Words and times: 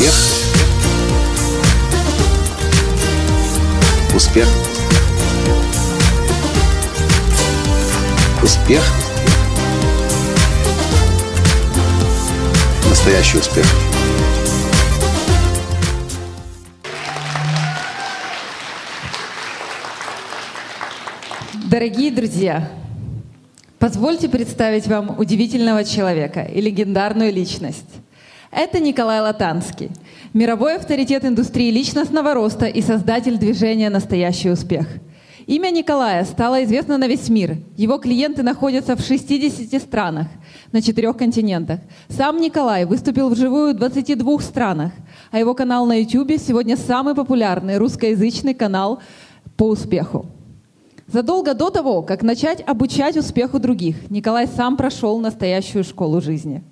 Успех. 0.00 0.14
Успех. 4.14 4.48
Успех. 8.42 8.82
Настоящий 12.88 13.36
успех. 13.36 13.66
Дорогие 21.70 22.10
друзья, 22.10 22.70
позвольте 23.78 24.30
представить 24.30 24.86
вам 24.86 25.18
удивительного 25.18 25.84
человека 25.84 26.40
и 26.40 26.62
легендарную 26.62 27.30
личность. 27.30 27.99
Это 28.50 28.80
Николай 28.80 29.20
Латанский, 29.20 29.92
мировой 30.34 30.74
авторитет 30.74 31.24
индустрии 31.24 31.70
личностного 31.70 32.34
роста 32.34 32.66
и 32.66 32.82
создатель 32.82 33.38
движения 33.38 33.90
«Настоящий 33.90 34.50
успех». 34.50 34.88
Имя 35.46 35.70
Николая 35.70 36.24
стало 36.24 36.64
известно 36.64 36.98
на 36.98 37.06
весь 37.06 37.28
мир. 37.28 37.58
Его 37.76 37.98
клиенты 37.98 38.42
находятся 38.42 38.96
в 38.96 39.00
60 39.00 39.80
странах, 39.80 40.26
на 40.72 40.82
четырех 40.82 41.16
континентах. 41.16 41.78
Сам 42.08 42.40
Николай 42.40 42.86
выступил 42.86 43.28
вживую 43.28 43.72
в 43.72 43.76
22 43.76 44.40
странах, 44.40 44.92
а 45.30 45.38
его 45.38 45.54
канал 45.54 45.86
на 45.86 46.00
YouTube 46.00 46.32
сегодня 46.40 46.76
самый 46.76 47.14
популярный 47.14 47.78
русскоязычный 47.78 48.54
канал 48.54 49.00
по 49.56 49.68
успеху. 49.68 50.26
Задолго 51.06 51.54
до 51.54 51.70
того, 51.70 52.02
как 52.02 52.22
начать 52.22 52.62
обучать 52.66 53.16
успеху 53.16 53.60
других, 53.60 54.10
Николай 54.10 54.48
сам 54.48 54.76
прошел 54.76 55.20
настоящую 55.20 55.84
школу 55.84 56.20
жизни. 56.20 56.64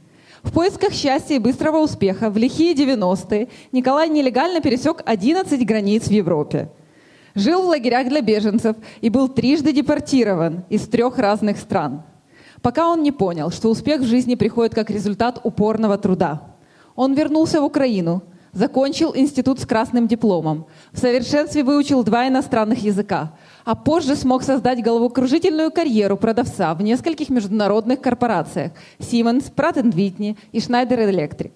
В 0.49 0.53
поисках 0.53 0.95
счастья 0.95 1.35
и 1.35 1.39
быстрого 1.39 1.77
успеха 1.77 2.31
в 2.31 2.39
лихие 2.39 2.75
90-е 2.75 3.49
Николай 3.71 4.09
нелегально 4.09 4.63
пересек 4.63 5.03
11 5.05 5.67
границ 5.67 6.09
в 6.09 6.11
Европе. 6.11 6.71
Жил 7.35 7.65
в 7.65 7.67
лагерях 7.67 8.09
для 8.09 8.23
беженцев 8.23 8.75
и 9.03 9.11
был 9.11 9.29
трижды 9.29 9.73
депортирован 9.73 10.65
из 10.71 10.89
трех 10.89 11.19
разных 11.19 11.59
стран. 11.59 12.03
Пока 12.63 12.89
он 12.89 13.03
не 13.03 13.13
понял, 13.13 13.51
что 13.51 13.69
успех 13.69 14.01
в 14.01 14.07
жизни 14.07 14.37
приходит 14.37 14.75
как 14.75 14.89
результат 14.89 15.39
упорного 15.45 15.99
труда. 15.99 16.41
Он 16.97 17.13
вернулся 17.13 17.61
в 17.61 17.65
Украину, 17.65 18.23
закончил 18.53 19.13
институт 19.15 19.61
с 19.61 19.67
красным 19.67 20.09
дипломом, 20.09 20.65
в 20.93 20.99
совершенстве 20.99 21.63
выучил 21.63 22.03
два 22.05 22.27
иностранных 22.27 22.83
языка– 22.83 23.35
а 23.69 23.75
позже 23.75 24.17
смог 24.17 24.45
создать 24.45 24.83
головокружительную 24.83 25.71
карьеру 25.71 26.17
продавца 26.17 26.73
в 26.73 26.81
нескольких 26.81 27.29
международных 27.29 28.01
корпорациях 28.01 28.73
Siemens, 28.99 29.53
Pratt 29.55 29.75
Whitney 29.75 30.39
и 30.53 30.59
Schneider 30.59 30.99
Electric. 31.11 31.51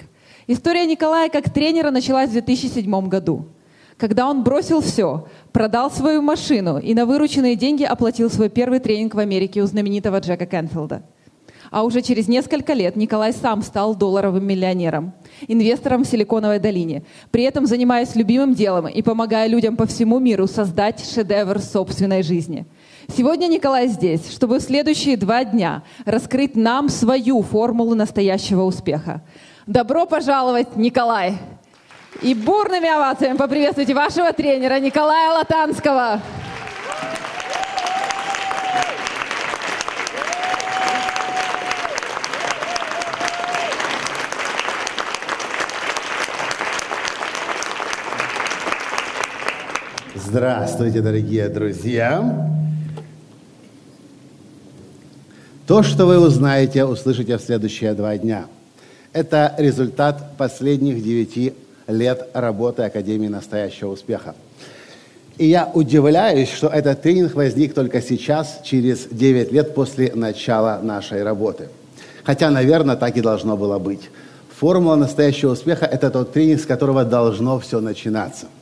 История 0.46 0.84
Николая 0.84 1.30
как 1.30 1.48
тренера 1.48 1.90
началась 1.90 2.28
в 2.28 2.32
2007 2.32 3.08
году, 3.08 3.46
когда 3.96 4.28
он 4.28 4.44
бросил 4.44 4.82
все, 4.82 5.26
продал 5.52 5.90
свою 5.90 6.20
машину 6.20 6.78
и 6.78 6.92
на 6.92 7.06
вырученные 7.06 7.56
деньги 7.56 7.84
оплатил 7.84 8.30
свой 8.30 8.50
первый 8.50 8.80
тренинг 8.80 9.14
в 9.14 9.18
Америке 9.18 9.62
у 9.62 9.66
знаменитого 9.66 10.18
Джека 10.20 10.44
Кенфилда. 10.44 11.02
А 11.72 11.84
уже 11.84 12.02
через 12.02 12.28
несколько 12.28 12.74
лет 12.74 12.96
Николай 12.96 13.32
сам 13.32 13.62
стал 13.62 13.94
долларовым 13.94 14.46
миллионером, 14.46 15.14
инвестором 15.48 16.04
в 16.04 16.06
Силиконовой 16.06 16.58
долине, 16.58 17.02
при 17.30 17.44
этом 17.44 17.64
занимаясь 17.64 18.14
любимым 18.14 18.52
делом 18.52 18.88
и 18.88 19.00
помогая 19.00 19.46
людям 19.46 19.76
по 19.76 19.86
всему 19.86 20.18
миру 20.18 20.46
создать 20.46 21.02
шедевр 21.02 21.60
собственной 21.60 22.22
жизни. 22.22 22.66
Сегодня 23.16 23.46
Николай 23.46 23.88
здесь, 23.88 24.30
чтобы 24.30 24.58
в 24.58 24.62
следующие 24.62 25.16
два 25.16 25.44
дня 25.44 25.82
раскрыть 26.04 26.56
нам 26.56 26.90
свою 26.90 27.40
формулу 27.40 27.94
настоящего 27.94 28.64
успеха. 28.64 29.22
Добро 29.66 30.04
пожаловать, 30.04 30.76
Николай! 30.76 31.38
И 32.20 32.34
бурными 32.34 32.90
овациями 32.90 33.38
поприветствуйте 33.38 33.94
вашего 33.94 34.34
тренера 34.34 34.78
Николая 34.78 35.30
Латанского. 35.32 36.20
Здравствуйте, 50.32 51.02
дорогие 51.02 51.46
друзья! 51.50 52.48
То, 55.66 55.82
что 55.82 56.06
вы 56.06 56.18
узнаете, 56.18 56.86
услышите 56.86 57.36
в 57.36 57.42
следующие 57.42 57.92
два 57.92 58.16
дня. 58.16 58.46
Это 59.12 59.54
результат 59.58 60.38
последних 60.38 61.04
девяти 61.04 61.52
лет 61.86 62.30
работы 62.32 62.84
Академии 62.84 63.28
настоящего 63.28 63.90
успеха. 63.90 64.34
И 65.36 65.44
я 65.44 65.70
удивляюсь, 65.74 66.50
что 66.50 66.68
этот 66.68 67.02
тренинг 67.02 67.34
возник 67.34 67.74
только 67.74 68.00
сейчас, 68.00 68.62
через 68.64 69.08
9 69.10 69.52
лет 69.52 69.74
после 69.74 70.12
начала 70.14 70.80
нашей 70.82 71.22
работы. 71.24 71.68
Хотя, 72.24 72.48
наверное, 72.48 72.96
так 72.96 73.18
и 73.18 73.20
должно 73.20 73.58
было 73.58 73.78
быть. 73.78 74.08
Формула 74.58 74.96
настоящего 74.96 75.50
успеха– 75.50 75.84
это 75.92 76.10
тот 76.10 76.32
тренинг, 76.32 76.62
с 76.62 76.64
которого 76.64 77.04
должно 77.04 77.58
все 77.60 77.80
начинаться– 77.80 78.46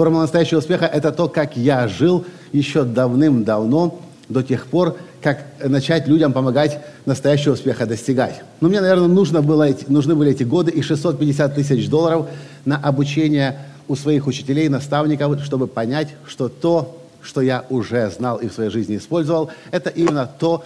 Формула 0.00 0.22
настоящего 0.22 0.60
успеха– 0.60 0.86
это 0.94 1.12
то, 1.12 1.28
как 1.28 1.58
я 1.58 1.86
жил 1.86 2.24
еще 2.52 2.84
давным-давно, 2.84 4.00
до 4.30 4.42
тех 4.42 4.64
пор, 4.64 4.96
как 5.20 5.44
начать 5.62 6.08
людям 6.08 6.32
помогать 6.32 6.80
настоящего 7.04 7.52
успеха 7.52 7.84
достигать. 7.84 8.40
Но 8.62 8.70
мне, 8.70 8.80
наверное, 8.80 9.08
нужно 9.08 9.42
было, 9.42 9.68
нужны 9.88 10.14
были 10.14 10.30
эти 10.30 10.42
годы 10.42 10.70
и 10.70 10.80
650 10.80 11.54
тысяч 11.54 11.90
долларов 11.90 12.30
на 12.64 12.78
обучение 12.78 13.58
у 13.88 13.94
своих 13.94 14.26
учителей, 14.26 14.70
наставников, 14.70 15.44
чтобы 15.44 15.66
понять, 15.66 16.16
что 16.26 16.48
то, 16.48 16.98
что 17.20 17.42
я 17.42 17.66
уже 17.68 18.08
знал 18.08 18.38
и 18.38 18.48
в 18.48 18.54
своей 18.54 18.70
жизни 18.70 18.96
использовал, 18.96 19.50
это 19.70 19.90
именно 19.90 20.26
то, 20.26 20.64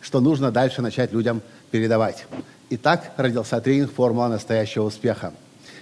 что 0.00 0.18
нужно 0.18 0.50
дальше 0.50 0.82
начать 0.82 1.12
людям 1.12 1.42
передавать. 1.70 2.26
И 2.70 2.76
так 2.76 3.12
родился 3.18 3.60
тренинг 3.60 3.92
«Формула 3.92 4.26
настоящего 4.26 4.82
успеха». 4.82 5.32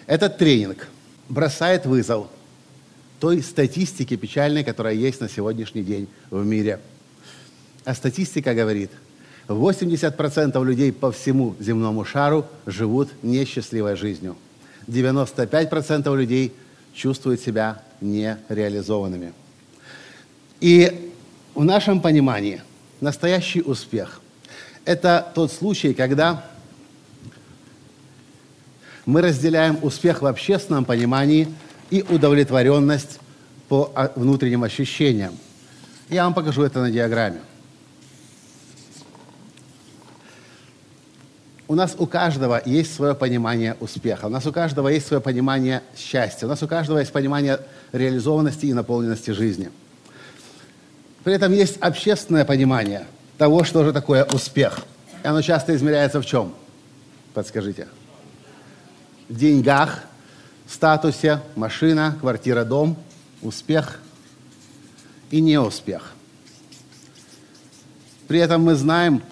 Этот 0.07 0.37
тренинг 0.37 0.89
бросает 1.31 1.87
вызов– 1.87 2.27
той 3.23 3.41
статистики 3.41 4.17
печальной, 4.17 4.65
которая 4.65 4.95
есть 4.95 5.21
на 5.21 5.29
сегодняшний 5.29 5.85
день 5.85 6.09
в 6.29 6.45
мире. 6.45 6.81
А 7.85 7.95
статистика 7.95 8.53
говорит, 8.53 8.91
80% 9.47 10.65
людей 10.65 10.91
по 10.91 11.13
всему 11.13 11.55
земному 11.61 12.05
шару 12.05 12.45
живут 12.67 13.11
несчастливой 13.23 13.95
жизнью. 13.95 14.37
95% 14.89 16.17
людей 16.17 16.53
чувствуют 16.95 17.41
себя 17.41 17.81
нереализованными. 18.01 19.35
И 20.61 21.13
в 21.55 21.63
нашем 21.63 22.01
понимании 22.01 22.61
настоящий 23.01 23.63
успех– 23.63 24.21
это 24.85 25.31
тот 25.33 25.53
случай, 25.53 25.95
когда 25.95 26.45
мы 29.07 29.23
разделяем 29.23 29.79
успех 29.81 30.23
в 30.23 30.27
общественном 30.27 30.85
понимании– 30.85 31.47
и 31.93 32.03
удовлетворенность 32.03 33.21
по 33.69 33.93
а, 33.95 34.11
внутренним 34.17 34.65
ощущениям. 34.65 35.35
Я 36.09 36.25
вам 36.25 36.33
покажу 36.33 36.63
это 36.63 36.81
на 36.81 36.91
диаграмме. 36.91 37.41
У 41.69 41.75
нас 41.75 41.95
у 41.99 42.07
каждого 42.07 42.63
есть 42.65 42.95
свое 42.95 43.15
понимание 43.15 43.77
успеха, 43.81 44.27
у 44.27 44.29
нас 44.31 44.47
у 44.47 44.53
каждого 44.53 44.89
есть 44.89 45.07
свое 45.07 45.21
понимание 45.21 45.83
счастья, 45.95 46.47
у 46.47 46.49
нас 46.49 46.63
у 46.63 46.67
каждого 46.67 46.99
есть 46.99 47.13
понимание 47.13 47.61
реализованности 47.93 48.67
и 48.67 48.73
наполненности 48.73 49.31
жизни. 49.33 49.71
При 51.25 51.35
этом 51.35 51.53
есть 51.53 51.77
общественное 51.77 52.47
понимание 52.47 53.07
того, 53.37 53.65
что 53.65 53.85
же 53.85 53.93
такое 53.93 54.25
успех. 54.25 54.81
И 55.23 55.27
оно 55.27 55.43
часто 55.43 55.77
измеряется 55.77 56.23
в 56.23 56.27
чем? 56.27 56.55
Подскажите. 57.35 57.87
В 59.29 59.37
деньгах, 59.37 60.05
статусе, 60.73 61.43
машина, 61.55 62.17
квартира, 62.19 62.65
дом, 62.65 62.97
успех 63.43 64.01
и 65.31 65.41
неуспех. 65.41 66.13
При 68.27 68.39
этом 68.39 68.63
мы 68.63 68.75
знаем, 68.75 69.23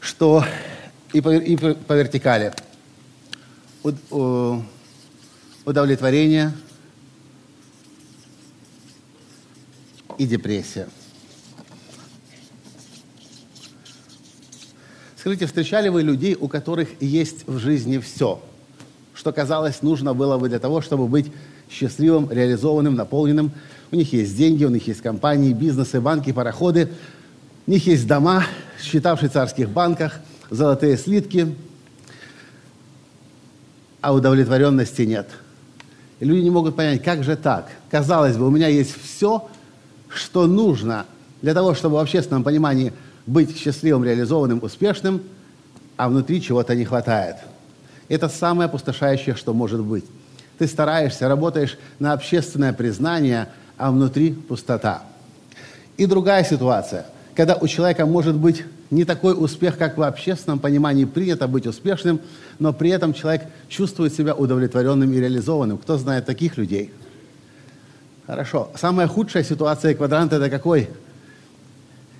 что 0.00 0.44
и 1.12 1.20
по, 1.20 1.32
и 1.34 1.56
по 1.56 1.92
вертикали 1.92 2.52
удовлетворение 5.64 6.52
и 10.18 10.26
депрессия. 10.26 10.88
Скажите, 15.16 15.46
встречали 15.46 15.88
вы 15.88 16.02
людей, 16.02 16.34
у 16.38 16.48
которых 16.48 17.00
есть 17.00 17.46
в 17.46 17.58
жизни 17.58 17.98
все– 17.98 18.42
что, 19.20 19.34
казалось, 19.34 19.82
нужно 19.82 20.14
было 20.14 20.38
бы 20.38 20.48
для 20.48 20.58
того, 20.58 20.80
чтобы 20.80 21.06
быть 21.06 21.30
счастливым, 21.68 22.30
реализованным, 22.30 22.94
наполненным. 22.94 23.52
У 23.92 23.96
них 23.96 24.14
есть 24.14 24.34
деньги, 24.34 24.64
у 24.64 24.70
них 24.70 24.86
есть 24.86 25.02
компании, 25.02 25.52
бизнесы, 25.52 26.00
банки, 26.00 26.32
пароходы. 26.32 26.88
У 27.66 27.70
них 27.70 27.86
есть 27.86 28.06
дома, 28.06 28.44
счета 28.80 29.14
в 29.14 29.18
швейцарских 29.18 29.68
банках, 29.68 30.20
золотые 30.48 30.96
слитки. 30.96 31.54
а 34.00 34.14
удовлетворенности 34.14 35.02
нет. 35.02 35.28
И 36.20 36.24
люди 36.24 36.40
не 36.40 36.50
могут 36.50 36.74
понять, 36.74 37.02
как 37.02 37.22
же 37.22 37.36
так? 37.36 37.70
Казалось 37.90 38.38
бы, 38.38 38.46
у 38.46 38.50
меня 38.50 38.68
есть 38.68 38.96
все, 39.02 39.50
что 40.08 40.46
нужно 40.46 41.04
для 41.42 41.52
того, 41.52 41.74
чтобы 41.74 41.96
в 41.96 41.98
общественном 41.98 42.42
понимании 42.42 42.94
быть 43.26 43.54
счастливым, 43.54 44.02
реализованным, 44.02 44.60
успешным, 44.62 45.20
а 45.98 46.08
внутри 46.08 46.40
чего-то 46.40 46.74
не 46.74 46.86
хватает. 46.86 47.36
Это 48.10 48.28
самое 48.28 48.66
опустошающее, 48.66 49.36
что 49.36 49.54
может 49.54 49.80
быть. 49.80 50.04
Ты 50.58 50.66
стараешься, 50.66 51.28
работаешь 51.28 51.78
на 52.00 52.12
общественное 52.12 52.72
признание, 52.72 53.48
а 53.78 53.92
внутри 53.92 54.32
пустота. 54.32 55.04
И 55.96 56.06
другая 56.06 56.42
ситуация, 56.42 57.06
когда 57.36 57.54
у 57.54 57.68
человека 57.68 58.04
может 58.06 58.34
быть 58.34 58.64
не 58.90 59.04
такой 59.04 59.32
успех, 59.32 59.78
как 59.78 59.96
в 59.96 60.02
общественном 60.02 60.58
понимании 60.58 61.04
принято 61.04 61.46
быть 61.46 61.68
успешным, 61.68 62.20
но 62.58 62.72
при 62.72 62.90
этом 62.90 63.14
человек 63.14 63.44
чувствует 63.68 64.12
себя 64.12 64.34
удовлетворенным 64.34 65.12
и 65.12 65.20
реализованным. 65.20 65.78
Кто 65.78 65.96
знает 65.96 66.26
таких 66.26 66.56
людей? 66.56 66.92
Хорошо. 68.26 68.72
Самая 68.74 69.06
худшая 69.06 69.44
ситуация 69.44 69.94
квадранта– 69.94 70.36
это 70.36 70.50
какой? 70.50 70.90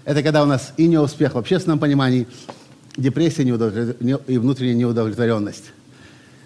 Это 0.04 0.22
когда 0.22 0.44
у 0.44 0.46
нас 0.46 0.72
и 0.76 0.86
неуспех 0.86 1.34
в 1.34 1.38
общественном 1.38 1.80
понимании, 1.80 2.28
депрессия 2.96 3.42
и 3.42 4.38
внутренняя 4.38 4.76
неудовлетворенность. 4.76 5.72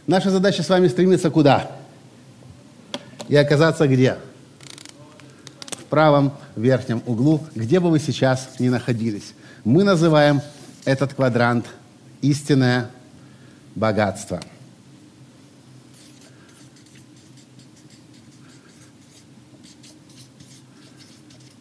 Наша 0.07 0.31
задача 0.31 0.63
с 0.63 0.69
вами 0.69 0.89
стремиться 0.89 1.31
куда? 1.31 1.71
И 3.29 3.37
оказаться 3.37 3.89
где? 3.89 4.19
В 5.71 5.85
правом 5.85 6.35
верхнем 6.57 7.03
углу, 7.07 7.43
где 7.55 7.81
бы 7.81 7.91
вы 7.91 7.99
сейчас 7.99 8.51
ни 8.59 8.69
находились. 8.69 9.33
Мы 9.65 9.83
называем 9.83 10.43
этот 10.85 11.15
квадрант 11.15 11.65
истинное 12.21 12.91
богатство. 13.75 14.41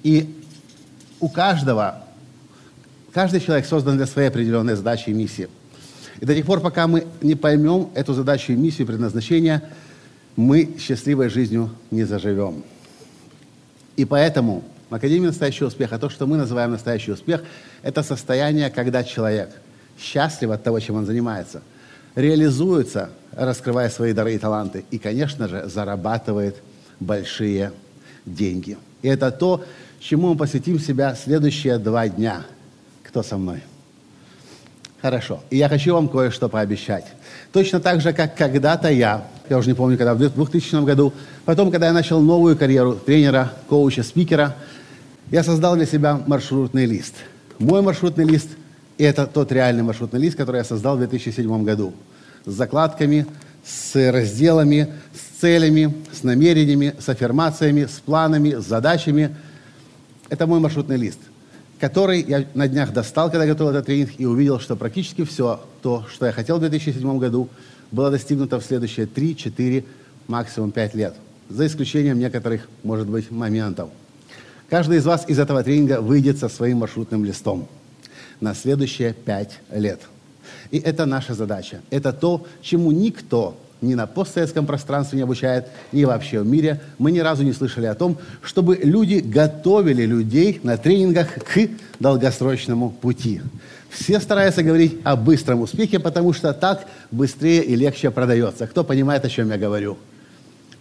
И 0.03 0.37
у 1.21 1.29
каждого, 1.29 2.03
каждый 3.13 3.39
человек 3.39 3.65
создан 3.65 3.95
для 3.95 4.05
своей 4.05 4.27
определенной 4.27 4.75
задачи 4.75 5.11
и 5.11 5.13
миссии. 5.13 5.47
И 6.19 6.25
до 6.25 6.35
тех 6.35 6.45
пор, 6.45 6.59
пока 6.59 6.87
мы 6.87 7.05
не 7.21 7.35
поймем 7.35 7.89
эту 7.95 8.13
задачу 8.13 8.53
и 8.53 8.55
миссию, 8.55 8.87
предназначение, 8.87 9.61
мы 10.35 10.75
счастливой 10.79 11.29
жизнью 11.29 11.69
не 11.91 12.03
заживем. 12.03 12.63
И 13.95 14.05
поэтому 14.05 14.63
в 14.89 14.95
Академии 14.95 15.27
настоящего 15.27 15.67
успеха 15.67 15.97
то, 15.99 16.09
что 16.09 16.27
мы 16.27 16.37
называем 16.37 16.71
настоящий 16.71 17.11
успех, 17.11 17.43
это 17.81 18.03
состояние, 18.03 18.69
когда 18.69 19.03
человек 19.03 19.49
счастлив 19.99 20.51
от 20.51 20.63
того, 20.63 20.79
чем 20.79 20.95
он 20.95 21.05
занимается, 21.05 21.61
реализуется, 22.15 23.09
раскрывая 23.31 23.89
свои 23.89 24.13
дары 24.13 24.35
и 24.35 24.37
таланты, 24.37 24.85
и, 24.91 24.97
конечно 24.97 25.47
же, 25.47 25.67
зарабатывает 25.67 26.57
большие 26.99 27.71
деньги. 28.25 28.77
И 29.01 29.07
это 29.07 29.31
то, 29.31 29.63
чему 29.99 30.29
мы 30.29 30.37
посвятим 30.37 30.79
себя 30.79 31.15
следующие 31.15 31.77
два 31.77 32.07
дня. 32.07 32.45
Кто 33.03 33.23
со 33.23 33.37
мной? 33.37 33.61
Хорошо. 35.03 35.43
И 35.49 35.57
я 35.57 35.67
хочу 35.67 35.93
вам 35.93 36.07
кое-что 36.07 36.47
пообещать. 36.47 37.03
Точно 37.51 37.81
так 37.81 37.99
же, 37.99 38.13
как 38.13 38.37
когда-то 38.37 38.89
я, 38.89 39.27
я 39.49 39.57
уже 39.57 39.67
не 39.67 39.73
помню, 39.73 39.97
когда, 39.97 40.13
в 40.13 40.17
2000 40.17 40.85
году, 40.85 41.11
потом, 41.43 41.71
когда 41.71 41.87
я 41.87 41.93
начал 41.93 42.21
новую 42.21 42.55
карьеру 42.55 42.93
тренера, 42.93 43.51
коуча, 43.67 44.01
спикера, 44.01 44.55
я 45.29 45.43
создал 45.43 45.75
для 45.75 45.85
себя 45.85 46.21
маршрутный 46.25 46.85
лист. 46.85 47.15
Мой 47.59 47.81
маршрутный 47.81 48.23
лист– 48.23 48.47
это 48.97 49.27
тот 49.27 49.51
реальный 49.51 49.83
маршрутный 49.83 50.21
лист, 50.21 50.37
который 50.37 50.59
я 50.59 50.63
создал 50.63 50.95
в 50.95 50.99
2007 50.99 51.65
году. 51.65 51.93
С 52.45 52.53
закладками, 52.53 53.25
с 53.65 54.09
разделами, 54.09 54.87
с 55.13 55.41
целями, 55.41 55.93
с 56.13 56.23
намерениями, 56.23 56.95
с 56.97 57.09
аффирмациями, 57.09 57.87
с 57.87 57.99
планами, 57.99 58.55
с 58.55 58.63
задачами. 58.63 59.35
Это 60.29 60.47
мой 60.47 60.61
маршрутный 60.61 60.95
лист, 60.95 61.19
который 61.83 62.21
я 62.21 62.45
на 62.53 62.69
днях 62.69 62.93
достал, 62.93 63.29
когда 63.29 63.45
готовил 63.45 63.71
этот 63.71 63.87
тренинг, 63.87 64.11
и 64.17 64.25
увидел, 64.25 64.59
что 64.59 64.77
практически 64.77 65.25
все 65.25 65.59
то, 65.81 66.05
что 66.09 66.25
я 66.25 66.31
хотел 66.31 66.57
в 66.57 66.61
2007 66.61 67.17
году, 67.19 67.49
было 67.91 68.09
достигнуто 68.09 68.59
в 68.61 68.63
следующие 68.63 69.05
3, 69.05 69.35
4, 69.35 69.83
максимум 70.27 70.71
5 70.71 70.95
лет. 70.95 71.13
За 71.49 71.67
исключением 71.67 72.19
некоторых, 72.19 72.69
может 72.83 73.07
быть, 73.07 73.31
моментов– 73.31 73.89
Каждый 74.73 74.97
из 74.97 75.05
вас 75.05 75.25
из 75.27 75.37
этого 75.37 75.61
тренинга 75.61 76.01
выйдет 76.01 76.39
со 76.39 76.49
своим 76.49 76.79
маршрутным 76.79 77.23
листом 77.23 77.67
на 78.39 78.55
следующие 78.55 79.13
пять 79.13 79.59
лет. 79.71 80.01
И 80.71 80.79
это 80.79 81.05
наша 81.05 81.35
задача. 81.35 81.81
Это 81.91 82.11
то, 82.11 82.47
чему 82.63 82.91
никто 82.91 83.55
ни 83.83 83.93
на 83.93 84.07
постсоветском 84.07 84.65
пространстве 84.65 85.17
не 85.17 85.23
обучает, 85.23 85.67
ни 85.91 86.03
вообще 86.05 86.39
в 86.39 86.47
мире. 86.47 86.81
Мы 86.97 87.11
ни 87.11 87.19
разу 87.19 87.43
не 87.43 87.53
слышали 87.53 87.85
о 87.85 87.93
том, 87.93 88.17
чтобы 88.41 88.77
люди 88.77 89.15
готовили 89.15 90.05
людей 90.05 90.59
на 90.63 90.77
тренингах 90.77 91.33
к 91.35 91.69
долгосрочному 91.99 92.89
пути. 92.89 93.41
Все 93.89 94.19
стараются 94.19 94.63
говорить 94.63 94.99
о 95.03 95.15
быстром 95.15 95.61
успехе, 95.61 95.99
потому 95.99 96.33
что 96.33 96.53
так 96.53 96.87
быстрее 97.11 97.63
и 97.63 97.75
легче 97.75 98.09
продается. 98.09 98.65
Кто 98.65 98.83
понимает, 98.83 99.23
о 99.25 99.29
чем 99.29 99.49
я 99.49 99.57
говорю? 99.57 99.97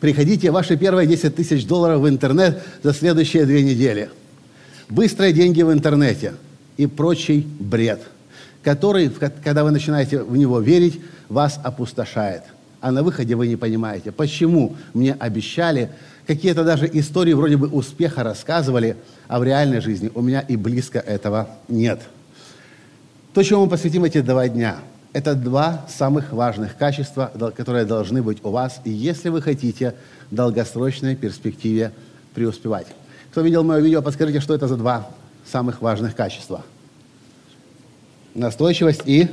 Приходите, 0.01 0.51
ваши 0.51 0.77
первые 0.77 1.07
10 1.07 1.37
тысяч 1.37 1.67
долларов 1.67 2.01
в 2.01 2.09
интернет 2.09 2.63
за 2.83 2.93
следующие 2.93 3.45
две 3.45 3.63
недели. 3.63 4.11
Быстрые 4.89 5.33
деньги 5.33 5.63
в 5.63 5.73
интернете 5.73 6.35
и 6.77 6.87
прочий 6.87 7.47
бред, 7.61 8.01
который, 8.63 9.11
когда 9.45 9.63
вы 9.63 9.71
начинаете 9.71 10.23
в 10.23 10.37
него 10.37 10.61
верить, 10.61 11.01
вас 11.29 11.61
опустошает. 11.63 12.43
А 12.83 12.91
на 12.91 13.05
выходе 13.05 13.37
вы 13.37 13.47
не 13.47 13.55
понимаете, 13.55 14.11
почему 14.11 14.75
мне 14.93 15.15
обещали, 15.15 15.91
какие-то 16.27 16.65
даже 16.65 16.91
истории 16.93 17.33
вроде 17.33 17.57
бы 17.57 17.69
успеха 17.69 18.25
рассказывали, 18.25 18.97
а 19.29 19.39
в 19.39 19.45
реальной 19.45 19.81
жизни 19.81 20.11
у 20.15 20.21
меня 20.21 20.41
и 20.41 20.57
близко 20.57 20.99
этого 20.99 21.49
нет. 21.69 22.01
То, 23.33 23.43
чему 23.45 23.65
мы 23.65 23.71
посвятим 23.71 24.03
эти 24.03 24.21
два 24.21 24.49
дня– 24.49 24.79
это 25.13 25.37
два 25.37 25.87
самых 25.89 26.33
важных 26.33 26.77
качества, 26.77 27.31
которые 27.57 27.85
должны 27.85 28.21
быть 28.21 28.39
у 28.45 28.51
вас, 28.51 28.81
если 28.85 29.29
вы 29.29 29.43
хотите 29.43 29.95
в 30.31 30.35
долгосрочной 30.35 31.15
перспективе 31.15 31.93
преуспевать. 32.35 32.89
Кто 33.31 33.43
видел 33.43 33.63
мое 33.63 33.81
видео, 33.81 34.03
подскажите, 34.03 34.41
что 34.41 34.55
это 34.55 34.67
за 34.67 34.77
два 34.77 35.09
самых 35.51 35.83
важных 35.83 36.17
качества. 36.17 36.65
Настойчивость 38.35 39.03
и, 39.05 39.29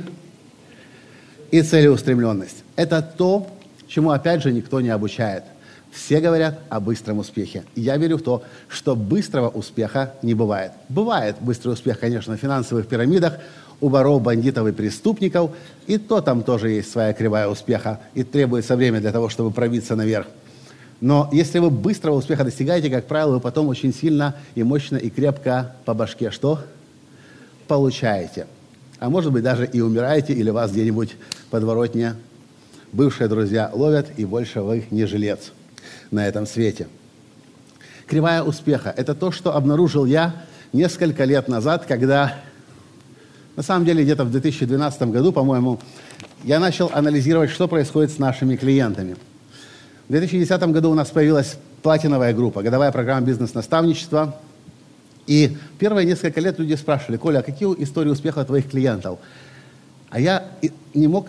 и 1.50 1.62
целеустремленность. 1.62 2.59
Это 2.80 3.02
то, 3.02 3.46
чему, 3.88 4.10
опять 4.10 4.42
же, 4.42 4.50
никто 4.52 4.80
не 4.80 4.88
обучает. 4.88 5.44
Все 5.92 6.18
говорят 6.18 6.60
о 6.70 6.80
быстром 6.80 7.18
успехе. 7.18 7.64
Я 7.76 7.98
верю 7.98 8.16
в 8.16 8.22
то, 8.22 8.42
что 8.68 8.96
быстрого 8.96 9.50
успеха 9.50 10.14
не 10.22 10.32
бывает. 10.32 10.72
Бывает 10.88 11.36
быстрый 11.40 11.74
успех, 11.74 12.00
конечно, 12.00 12.38
в 12.38 12.40
финансовых 12.40 12.88
пирамидах, 12.88 13.34
у 13.82 13.90
воров, 13.90 14.22
бандитов 14.22 14.66
и 14.66 14.72
преступников, 14.72 15.50
и 15.86 15.98
то 15.98 16.22
там 16.22 16.42
тоже 16.42 16.70
есть 16.70 16.90
своя 16.90 17.12
кривая 17.12 17.48
успеха, 17.48 18.00
и 18.14 18.22
требуется 18.22 18.76
время 18.76 19.02
для 19.02 19.12
того, 19.12 19.28
чтобы 19.28 19.50
пробиться 19.50 19.94
наверх. 19.94 20.26
Но 21.02 21.28
если 21.32 21.58
вы 21.58 21.68
быстрого 21.68 22.14
успеха 22.14 22.44
достигаете, 22.44 22.88
как 22.88 23.04
правило, 23.04 23.34
вы 23.34 23.40
потом 23.40 23.68
очень 23.68 23.92
сильно 23.92 24.36
и 24.54 24.62
мощно 24.62 24.96
и 24.96 25.10
крепко 25.10 25.76
по 25.84 25.92
башке 25.92 26.30
что? 26.30 26.60
Получаете. 27.68 28.46
А 29.00 29.10
может 29.10 29.32
быть, 29.32 29.42
даже 29.42 29.66
и 29.66 29.82
умираете, 29.82 30.32
или 30.32 30.48
вас 30.48 30.72
где-нибудь 30.72 31.16
подворотне 31.50 32.14
бывшие 32.92 33.28
друзья 33.28 33.70
ловят, 33.72 34.08
и 34.16 34.24
больше 34.24 34.60
вы 34.62 34.84
не 34.90 35.06
жилец 35.06 35.52
на 36.10 36.26
этом 36.26 36.46
свете. 36.46 36.88
Кривая 38.06 38.42
успеха– 38.42 38.92
это 38.96 39.14
то, 39.14 39.30
что 39.30 39.54
обнаружил 39.54 40.04
я 40.04 40.34
несколько 40.72 41.24
лет 41.24 41.48
назад, 41.48 41.86
когда 41.86 42.40
на 43.56 43.62
самом 43.62 43.84
деле, 43.84 44.02
где-то 44.02 44.24
в 44.24 44.30
2012 44.30 45.02
году, 45.10 45.32
по-моему, 45.32 45.80
я 46.44 46.58
начал 46.60 46.90
анализировать, 46.94 47.50
что 47.50 47.68
происходит 47.68 48.10
с 48.10 48.18
нашими 48.18 48.56
клиентами. 48.56 49.16
В 50.08 50.12
2010 50.12 50.62
году 50.72 50.90
у 50.90 50.94
нас 50.94 51.10
появилась 51.10 51.58
платиновая 51.82 52.32
группа, 52.32 52.62
годовая 52.62 52.90
программа 52.90 53.26
бизнес-наставничества. 53.26 54.40
И 55.26 55.58
первые 55.78 56.06
несколько 56.06 56.40
лет 56.40 56.58
люди 56.58 56.74
спрашивали, 56.74 57.18
Коля, 57.18 57.40
а 57.40 57.42
какие 57.42 57.68
истории 57.82 58.08
успеха 58.08 58.44
твоих 58.44 58.70
клиентов? 58.70 59.18
А 60.08 60.18
я 60.18 60.48
не 60.94 61.06
мог 61.06 61.28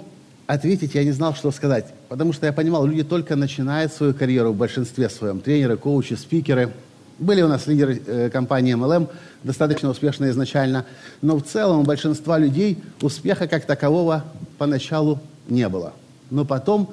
ответить, 0.53 0.96
я 0.96 1.03
не 1.03 1.12
знал, 1.12 1.34
что 1.36 1.51
сказать. 1.51 1.86
Потому 2.10 2.34
что 2.34 2.46
я 2.46 2.53
понимал, 2.53 2.86
люди 2.86 3.03
только 3.03 3.36
начинают 3.36 3.93
свою 3.93 4.13
карьеру 4.13 4.51
в 4.51 4.58
большинстве 4.58 5.10
своем. 5.10 5.39
Тренеры, 5.39 5.77
коучи, 5.77 6.13
спикеры– 6.13 6.72
были 7.22 7.43
у 7.43 7.48
нас 7.48 7.67
лидеры 7.67 8.01
э, 8.05 8.29
компании 8.29 8.75
MLM, 8.75 9.08
достаточно 9.43 9.89
успешные 9.89 10.31
изначально, 10.31 10.86
но 11.22 11.38
в 11.38 11.43
целом 11.43 11.81
у 11.81 11.84
большинства 11.84 12.38
людей 12.39 12.79
успеха 13.01 13.48
как 13.48 13.65
такового 13.65 14.25
поначалу 14.58 15.20
не 15.48 15.70
было. 15.70 15.93
Но 16.31 16.46
потом 16.46 16.91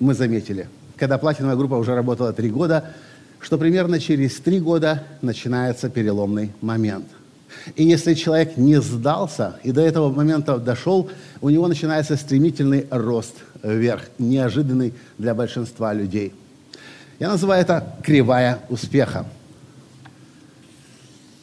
мы 0.00 0.14
заметили, 0.14 0.68
когда 0.96 1.18
платиновая 1.18 1.56
группа 1.56 1.74
уже 1.74 1.94
работала 1.94 2.32
три 2.32 2.50
года, 2.50 2.92
что 3.40 3.58
примерно 3.58 4.00
через 4.00 4.40
три 4.40 4.58
года 4.58 5.04
начинается 5.20 5.90
переломный 5.90 6.52
момент. 6.62 7.06
И 7.76 7.84
если 7.84 8.14
человек 8.14 8.56
не 8.56 8.80
сдался 8.80 9.56
и 9.62 9.72
до 9.72 9.80
этого 9.80 10.12
момента 10.12 10.58
дошел, 10.58 11.10
у 11.40 11.50
него 11.50 11.68
начинается 11.68 12.16
стремительный 12.16 12.86
рост 12.90 13.34
вверх, 13.62 14.02
неожиданный 14.18 14.94
для 15.18 15.34
большинства 15.34 15.92
людей. 15.92 16.32
Я 17.18 17.28
называю 17.28 17.62
это 17.62 17.94
кривая 18.02 18.58
успеха. 18.68 19.26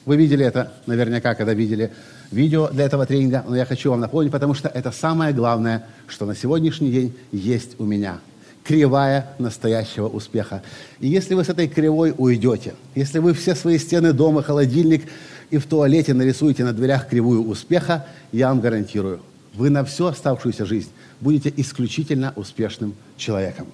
Вы 0.05 0.17
видели 0.17 0.45
это 0.45 0.73
наверняка, 0.87 1.35
когда 1.35 1.53
видели 1.53 1.91
видео 2.31 2.67
для 2.69 2.85
этого 2.85 3.05
тренинга, 3.05 3.45
но 3.47 3.55
я 3.55 3.65
хочу 3.65 3.91
вам 3.91 3.99
напомнить, 3.99 4.31
потому 4.31 4.53
что 4.53 4.67
это 4.67 4.91
самое 4.91 5.33
главное, 5.33 5.85
что 6.07 6.25
на 6.25 6.35
сегодняшний 6.35 6.91
день 6.91 7.15
есть 7.31 7.79
у 7.79 7.85
меня. 7.85 8.19
Кривая 8.63 9.27
настоящего 9.39 10.07
успеха. 10.07 10.61
И 10.99 11.07
если 11.07 11.33
вы 11.33 11.43
с 11.43 11.49
этой 11.49 11.67
кривой 11.67 12.13
уйдете, 12.15 12.73
если 12.93 13.19
вы 13.19 13.33
все 13.33 13.55
свои 13.55 13.79
стены 13.79 14.13
дома, 14.13 14.43
холодильник 14.43 15.05
и 15.51 15.57
в 15.57 15.65
туалете 15.65 16.13
нарисуете 16.13 16.63
на 16.63 16.73
дверях 16.73 17.07
кривую 17.07 17.47
успеха, 17.47 18.05
я 18.31 18.49
вам 18.49 18.61
гарантирую, 18.61 19.21
вы 19.53 19.69
на 19.69 19.83
всю 19.83 20.05
оставшуюся 20.05 20.65
жизнь 20.65 20.89
будете 21.19 21.51
исключительно 21.55 22.33
успешным 22.35 22.95
человеком. 23.17 23.67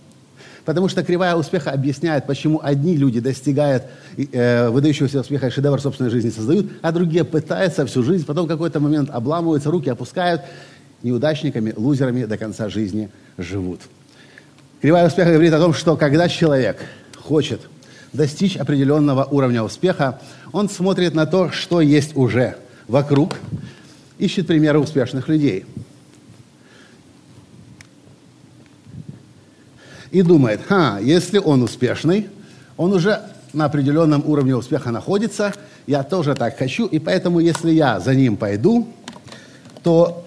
Потому 0.66 0.90
что 0.90 1.04
кривая 1.04 1.36
успеха 1.36 1.72
объясняет, 1.72 2.26
почему 2.26 2.60
одни 2.64 2.98
люди 2.98 3.20
достигают 3.20 3.84
э, 4.18 4.70
выдающегося 4.70 5.20
успеха 5.20 5.48
и 5.48 5.50
шедевр 5.52 5.80
собственной 5.80 6.10
жизни 6.10 6.32
создают, 6.32 6.72
а 6.82 6.92
другие 6.92 7.24
пытаются 7.24 7.86
всю 7.86 8.02
жизнь, 8.02 8.26
потом 8.26 8.46
в 8.46 8.50
какой-то 8.50 8.80
момент 8.80 9.12
обламываются, 9.12 9.70
руки 9.70 9.90
опускают, 9.90 10.42
неудачниками, 11.04 11.72
лузерами 11.76 12.26
до 12.26 12.38
конца 12.38 12.68
жизни 12.70 13.12
живут. 13.38 13.82
Кривая 14.82 15.06
успеха 15.06 15.32
говорит 15.32 15.54
о 15.54 15.60
том, 15.60 15.74
что 15.74 15.96
когда 15.98 16.28
человек 16.28 16.78
хочет 17.16 17.62
достичь 18.16 18.58
определенного 18.58 19.26
уровня 19.26 19.64
успеха, 19.64 20.20
он 20.52 20.70
смотрит 20.70 21.14
на 21.14 21.26
то, 21.26 21.52
что 21.52 21.82
есть 21.82 22.16
уже 22.16 22.58
вокруг, 22.88 23.36
ищет 24.18 24.48
примеры 24.48 24.80
успешных 24.80 25.28
людей– 25.28 25.66
и 30.16 30.22
думает, 30.22 30.62
ха, 30.66 30.98
если 31.00 31.40
он 31.40 31.62
успешный, 31.62 32.30
он 32.78 32.94
уже 32.94 33.20
на 33.52 33.66
определенном 33.66 34.24
уровне 34.26 34.56
успеха 34.56 34.90
находится, 34.90 35.54
я 35.88 36.04
тоже 36.04 36.36
так 36.36 36.58
хочу, 36.58 36.86
и 36.86 37.00
поэтому, 37.00 37.42
если 37.42 37.72
я 37.72 38.00
за 38.00 38.16
ним 38.16 38.38
пойду, 38.38 38.88
то 39.84 40.25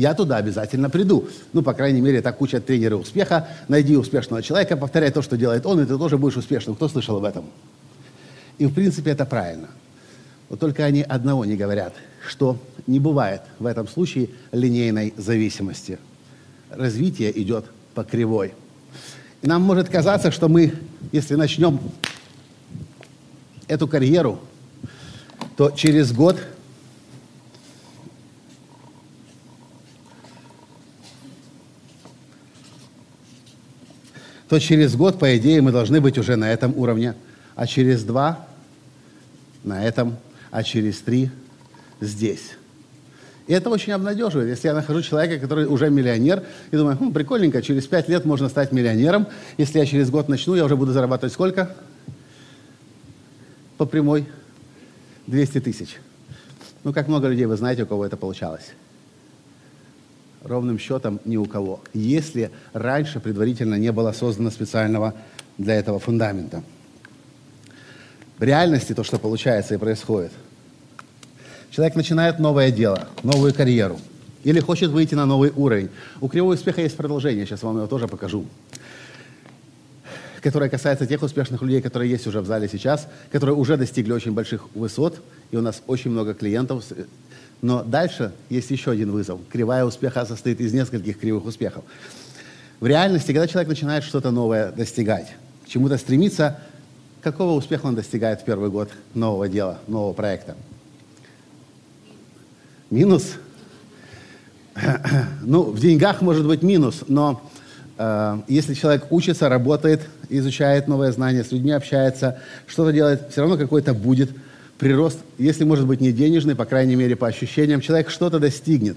я 0.00 0.14
туда 0.14 0.36
обязательно 0.36 0.90
приду. 0.90 1.28
Ну, 1.52 1.62
по 1.62 1.74
крайней 1.74 2.00
мере, 2.00 2.22
так 2.22 2.40
учат 2.40 2.66
тренеры 2.66 2.96
успеха. 2.96 3.48
Найди 3.68 3.96
успешного 3.96 4.42
человека, 4.42 4.76
повторяй 4.76 5.10
то, 5.10 5.22
что 5.22 5.36
делает 5.36 5.66
он, 5.66 5.80
и 5.80 5.86
ты 5.86 5.98
тоже 5.98 6.18
будешь 6.18 6.36
успешным. 6.36 6.76
Кто 6.76 6.88
слышал 6.88 7.16
об 7.16 7.24
этом? 7.24 7.46
И, 8.58 8.66
в 8.66 8.74
принципе, 8.74 9.10
это 9.10 9.24
правильно. 9.24 9.68
Вот 10.48 10.60
только 10.60 10.84
они 10.84 11.02
одного 11.02 11.44
не 11.44 11.56
говорят, 11.56 11.94
что 12.26 12.58
не 12.86 13.00
бывает 13.00 13.42
в 13.58 13.66
этом 13.66 13.86
случае 13.86 14.30
линейной 14.52 15.14
зависимости– 15.16 15.98
развитие 16.70 17.38
идет 17.40 17.66
по 17.94 18.04
кривой. 18.04 18.52
И 19.42 19.46
нам 19.46 19.62
может 19.62 19.88
казаться, 19.88 20.30
что 20.30 20.48
мы, 20.48 20.74
если 21.12 21.34
начнем 21.34 21.80
эту 23.66 23.86
карьеру, 23.86 24.40
то 25.56 25.70
через 25.70 26.12
год 26.12 26.38
то 34.48 34.58
через 34.58 34.96
год, 34.96 35.18
по 35.18 35.36
идее, 35.36 35.60
мы 35.60 35.72
должны 35.72 36.00
быть 36.00 36.16
уже 36.18 36.36
на 36.36 36.50
этом 36.50 36.76
уровне, 36.76 37.14
а 37.54 37.66
через 37.66 38.02
два 38.02 38.46
на 39.62 39.84
этом, 39.84 40.16
а 40.50 40.62
через 40.62 41.00
три 41.00 41.30
здесь. 42.00 42.52
И 43.46 43.52
это 43.52 43.70
очень 43.70 43.92
обнадеживает. 43.92 44.48
Если 44.48 44.68
я 44.68 44.74
нахожу 44.74 45.02
человека, 45.02 45.40
который 45.40 45.66
уже 45.66 45.88
миллионер, 45.90 46.44
и 46.70 46.76
думаю, 46.76 46.96
хм, 46.98 47.12
прикольненько, 47.12 47.62
через 47.62 47.86
пять 47.86 48.08
лет 48.08 48.24
можно 48.24 48.48
стать 48.48 48.72
миллионером. 48.72 49.26
Если 49.56 49.78
я 49.78 49.86
через 49.86 50.10
год 50.10 50.28
начну, 50.28 50.54
я 50.54 50.64
уже 50.64 50.76
буду 50.76 50.92
зарабатывать 50.92 51.32
сколько? 51.32 51.74
По 53.78 53.86
прямой 53.86 54.26
200 55.26 55.60
тысяч. 55.60 55.96
Ну, 56.84 56.92
как 56.92 57.08
много 57.08 57.28
людей 57.28 57.46
вы 57.46 57.56
знаете, 57.56 57.84
у 57.84 57.86
кого 57.86 58.04
это 58.04 58.16
получалось? 58.16 58.72
Ровным 60.42 60.78
счетом 60.78 61.20
ни 61.24 61.36
у 61.36 61.44
кого. 61.44 61.80
Если 61.94 62.50
раньше 62.72 63.20
предварительно 63.20 63.74
не 63.74 63.92
было 63.92 64.12
создано 64.12 64.50
специального 64.50 65.14
для 65.58 65.74
этого 65.74 65.98
фундамента. 65.98 66.62
В 68.38 68.42
реальности 68.42 68.94
то, 68.94 69.02
что 69.02 69.18
получается 69.18 69.74
и 69.74 69.78
происходит– 69.78 70.32
Человек 71.70 71.94
начинает 71.94 72.38
новое 72.38 72.72
дело, 72.72 73.06
новую 73.22 73.54
карьеру. 73.54 74.00
Или 74.42 74.58
хочет 74.58 74.90
выйти 74.90 75.14
на 75.14 75.26
новый 75.26 75.52
уровень. 75.54 75.90
У 76.20 76.26
кривого 76.26 76.54
успеха 76.54 76.80
есть 76.80 76.96
продолжение, 76.96 77.46
сейчас 77.46 77.62
вам 77.62 77.76
его 77.76 77.86
тоже 77.86 78.08
покажу. 78.08 78.46
Которое 80.40 80.70
касается 80.70 81.06
тех 81.06 81.22
успешных 81.22 81.60
людей, 81.62 81.82
которые 81.82 82.10
есть 82.10 82.26
уже 82.26 82.40
в 82.40 82.46
зале 82.46 82.68
сейчас, 82.68 83.06
которые 83.30 83.54
уже 83.54 83.76
достигли 83.76 84.12
очень 84.12 84.32
больших 84.32 84.74
высот, 84.74 85.20
и 85.50 85.56
у 85.56 85.60
нас 85.60 85.82
очень 85.86 86.10
много 86.10 86.34
клиентов. 86.34 86.84
Но 87.60 87.82
дальше 87.82 88.32
есть 88.50 88.70
еще 88.70 88.92
один 88.92 89.10
вызов. 89.10 89.40
Кривая 89.50 89.84
успеха 89.84 90.24
состоит 90.24 90.60
из 90.60 90.72
нескольких 90.72 91.18
кривых 91.18 91.44
успехов. 91.44 91.84
В 92.80 92.86
реальности, 92.86 93.32
когда 93.32 93.48
человек 93.48 93.68
начинает 93.68 94.04
что-то 94.04 94.30
новое 94.30 94.70
достигать, 94.70 95.34
к 95.64 95.68
чему-то 95.68 95.98
стремиться, 95.98 96.60
какого 97.22 97.52
успеха 97.52 97.86
он 97.86 97.96
достигает 97.96 98.42
в 98.42 98.44
первый 98.44 98.70
год 98.70 98.90
нового 99.14 99.48
дела, 99.48 99.78
нового 99.88 100.12
проекта? 100.12 100.56
Минус? 102.90 103.34
Ну, 105.42 105.62
в 105.62 105.80
деньгах 105.80 106.22
может 106.22 106.46
быть 106.46 106.62
минус, 106.62 107.02
но 107.08 107.42
э, 107.96 108.40
если 108.46 108.74
человек 108.74 109.06
учится, 109.10 109.48
работает, 109.48 110.02
изучает 110.28 110.86
новые 110.86 111.10
знания, 111.10 111.42
с 111.42 111.50
людьми 111.50 111.72
общается, 111.72 112.38
что-то 112.66 112.92
делает, 112.92 113.30
все 113.30 113.40
равно 113.40 113.56
какой-то 113.56 113.94
будет 113.94 114.30
прирост, 114.78 115.18
если 115.36 115.64
может 115.64 115.86
быть 115.86 116.00
не 116.00 116.12
денежный, 116.12 116.54
по 116.54 116.64
крайней 116.64 116.96
мере, 116.96 117.16
по 117.16 117.26
ощущениям, 117.26 117.80
человек 117.80 118.10
что-то 118.10 118.38
достигнет. 118.38 118.96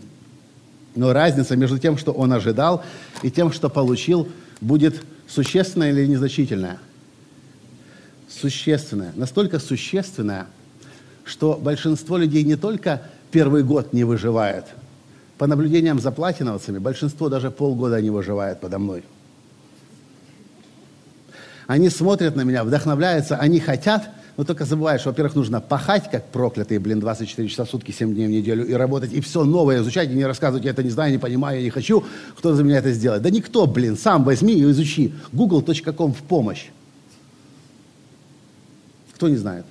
Но 0.95 1.11
разница 1.13 1.55
между 1.55 1.79
тем, 1.79 1.97
что 1.97 2.11
он 2.11 2.31
ожидал, 2.31 2.83
и 3.23 3.31
тем, 3.31 3.51
что 3.51 3.69
получил, 3.69 4.29
будет 4.59 5.01
существенная 5.27 5.91
или 5.91 6.05
незначительная? 6.05 6.77
Существенная. 8.29 9.11
Настолько 9.15 9.59
существенная, 9.59 10.47
что 11.23 11.59
большинство 11.61 12.17
людей 12.17 12.43
не 12.43 12.55
только 12.55 13.01
первый 13.31 13.63
год 13.63 13.93
не 13.93 14.03
выживает. 14.03 14.65
По 15.37 15.47
наблюдениям 15.47 15.99
за 15.99 16.11
платиновцами, 16.11 16.77
большинство 16.77 17.29
даже 17.29 17.49
полгода 17.49 17.99
не 18.01 18.09
выживает 18.09 18.59
подо 18.59 18.77
мной. 18.77 19.03
Они 21.65 21.89
смотрят 21.89 22.35
на 22.35 22.41
меня, 22.41 22.63
вдохновляются, 22.63 23.37
они 23.37 23.59
хотят, 23.59 24.09
но 24.41 24.45
только 24.45 24.65
забывают, 24.65 25.01
что, 25.01 25.11
во-первых, 25.11 25.35
нужно 25.35 25.61
пахать, 25.61 26.09
как 26.09 26.25
проклятые, 26.29 26.79
блин, 26.79 26.99
24 26.99 27.47
часа 27.47 27.63
в 27.63 27.69
сутки, 27.69 27.91
7 27.91 28.11
дней 28.15 28.25
в 28.25 28.31
неделю, 28.31 28.65
и 28.65 28.73
работать, 28.73 29.13
и 29.13 29.21
все 29.21 29.43
новое 29.43 29.81
изучать, 29.83 30.09
и 30.09 30.13
не 30.13 30.25
рассказывать, 30.25 30.65
я 30.65 30.71
это 30.71 30.81
не 30.81 30.89
знаю, 30.89 31.11
не 31.11 31.19
понимаю, 31.19 31.59
я 31.59 31.63
не 31.63 31.69
хочу, 31.69 32.03
кто 32.35 32.55
за 32.55 32.63
меня 32.63 32.79
это 32.79 32.91
сделает. 32.91 33.21
Да 33.21 33.29
никто, 33.29 33.67
блин, 33.67 33.95
сам 33.95 34.23
возьми 34.23 34.55
и 34.55 34.63
изучи. 34.63 35.13
Google.com 35.31 36.13
в 36.15 36.23
помощь. 36.23 36.69
Кто 39.13 39.29
не 39.29 39.35
знает? 39.35 39.63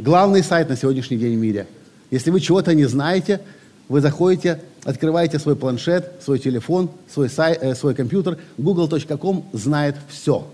главный 0.00 0.42
сайт 0.42 0.68
на 0.68 0.76
сегодняшний 0.76 1.16
день 1.16 1.36
в 1.38 1.40
мире. 1.40 1.68
Если 2.10 2.32
вы 2.32 2.40
чего-то 2.40 2.74
не 2.74 2.86
знаете, 2.86 3.40
вы 3.88 4.00
заходите, 4.00 4.62
открываете 4.82 5.38
свой 5.38 5.54
планшет, 5.54 6.14
свой 6.24 6.40
телефон, 6.40 6.90
свой, 7.08 7.28
сайт, 7.28 7.62
э, 7.62 7.76
свой 7.76 7.94
компьютер. 7.94 8.36
Google.com 8.56 9.48
знает 9.52 9.94
все. 10.08 10.44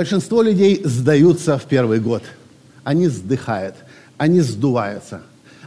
Большинство 0.00 0.40
людей 0.40 0.80
сдаются 0.82 1.58
в 1.58 1.64
первый 1.64 2.00
год. 2.00 2.22
Они 2.84 3.06
сдыхают, 3.08 3.74
они 4.16 4.40
сдуваются. 4.40 5.20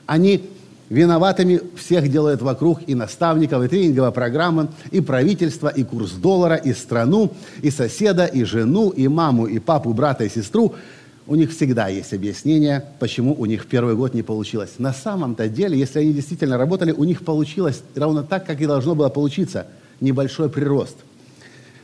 Они 0.08 0.50
виноватыми 0.90 1.62
всех 1.76 2.12
делают 2.12 2.42
вокруг 2.42 2.80
и 2.88 2.96
наставников, 2.96 3.64
и 3.64 3.68
тренинговая 3.68 4.10
программа, 4.10 4.70
и 4.90 5.02
правительство, 5.02 5.68
и 5.68 5.84
курс 5.84 6.14
доллара, 6.14 6.56
и 6.56 6.74
страну, 6.74 7.32
и 7.62 7.70
соседа, 7.70 8.26
и 8.26 8.44
жену, 8.44 8.90
и 8.90 9.08
маму, 9.08 9.46
и 9.46 9.60
папу, 9.60 9.94
брата, 9.94 10.24
и 10.24 10.30
сестру– 10.30 10.74
у 11.28 11.36
них 11.36 11.52
всегда 11.52 11.88
есть 11.88 12.12
объяснение, 12.14 12.84
почему 13.00 13.34
у 13.34 13.46
них 13.46 13.68
первый 13.68 13.96
год 13.96 14.14
не 14.14 14.24
получилось. 14.24 14.72
На 14.78 14.94
самом-то 14.94 15.48
деле, 15.48 15.78
если 15.78 16.00
они 16.00 16.12
действительно 16.12 16.58
работали, 16.58 16.92
у 16.92 17.06
них 17.06 17.24
получилось 17.24 17.82
ровно 17.96 18.24
так, 18.24 18.46
как 18.46 18.60
и 18.60 18.66
должно 18.66 18.94
было 18.94 19.08
получиться. 19.08 19.68
Небольшой 20.02 20.50
прирост. 20.50 20.98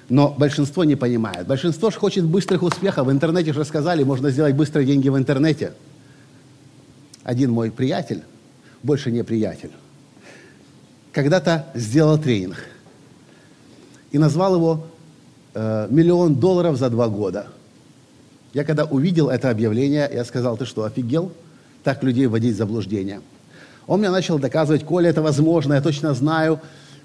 Но 0.09 0.29
большинство 0.29 0.83
не 0.83 0.95
понимает. 0.95 1.45
Большинство 1.45 1.91
же 1.91 1.99
хочет 1.99 2.25
быстрых 2.25 2.63
успехов. 2.63 3.07
В 3.07 3.11
интернете 3.11 3.53
же 3.53 3.59
рассказали, 3.59 4.03
можно 4.03 4.31
сделать 4.31 4.55
быстрые 4.55 4.85
деньги 4.85 5.07
в 5.07 5.17
интернете. 5.17 5.73
Один 7.23 7.51
мой 7.51 7.69
приятель, 7.69 8.23
больше 8.81 9.11
не 9.11 9.23
приятель, 9.23 9.71
когда-то 11.11 11.67
сделал 11.75 12.17
тренинг 12.17 12.57
и 14.11 14.17
назвал 14.17 14.55
его 14.55 14.87
э, 15.53 15.87
миллион 15.91 16.35
долларов 16.35 16.77
за 16.77 16.89
два 16.89 17.07
года. 17.07 17.47
Я 18.53 18.63
когда 18.63 18.85
увидел 18.85 19.29
это 19.29 19.51
объявление, 19.51 20.09
я 20.11 20.25
сказал, 20.25 20.57
ты 20.57 20.65
что, 20.65 20.85
офигел? 20.85 21.31
Так 21.83 22.03
людей 22.03 22.25
вводить 22.25 22.55
в 22.55 22.57
заблуждение. 22.57 23.21
Он 23.85 23.99
мне 23.99 24.09
начал 24.09 24.39
доказывать, 24.39 24.83
Коля, 24.85 25.09
это 25.09 25.21
возможно, 25.21 25.75
я 25.75 25.81
точно 25.81 26.13
знаю. 26.13 26.59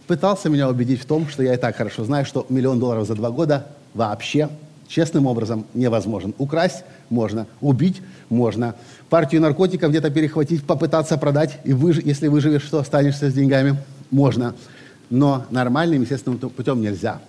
Пытался 0.06 0.50
меня 0.50 0.68
убедить 0.68 1.00
в 1.00 1.06
том, 1.06 1.28
что 1.28 1.42
я 1.42 1.54
и 1.54 1.56
так 1.56 1.76
хорошо 1.76 2.04
знаю, 2.04 2.26
что 2.26 2.44
миллион 2.48 2.78
долларов 2.78 3.06
за 3.06 3.14
два 3.14 3.30
года 3.30 3.66
вообще 3.94 4.50
честным 4.86 5.26
образом 5.26 5.66
невозможен. 5.72 6.34
Украсть 6.36 6.84
можно, 7.08 7.46
убить 7.60 8.02
можно, 8.28 8.74
партию 9.08 9.40
наркотиков 9.40 9.90
где-то 9.90 10.10
перехватить, 10.10 10.64
попытаться 10.64 11.16
продать, 11.16 11.58
и 11.64 11.72
выж... 11.72 11.98
если 11.98 12.28
выживешь, 12.28 12.62
что 12.62 12.78
останешься 12.78 13.30
с 13.30 13.34
деньгами, 13.34 13.76
можно. 14.10 14.54
Но 15.08 15.46
нормальным, 15.50 16.02
естественным 16.02 16.38
путем 16.38 16.80
нельзя. 16.80 17.20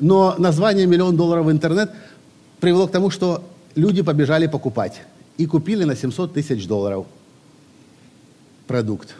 Но 0.00 0.34
название 0.38 0.86
«миллион 0.86 1.16
долларов 1.16 1.46
в 1.46 1.50
интернет» 1.50 1.90
привело 2.60 2.86
к 2.88 2.92
тому, 2.92 3.10
что 3.10 3.44
люди 3.74 4.02
побежали 4.02 4.46
покупать. 4.46 5.02
И 5.36 5.46
купили 5.46 5.84
на 5.84 5.94
700 5.94 6.34
тысяч 6.34 6.66
долларов 6.66 7.06
продукт. 8.66 9.14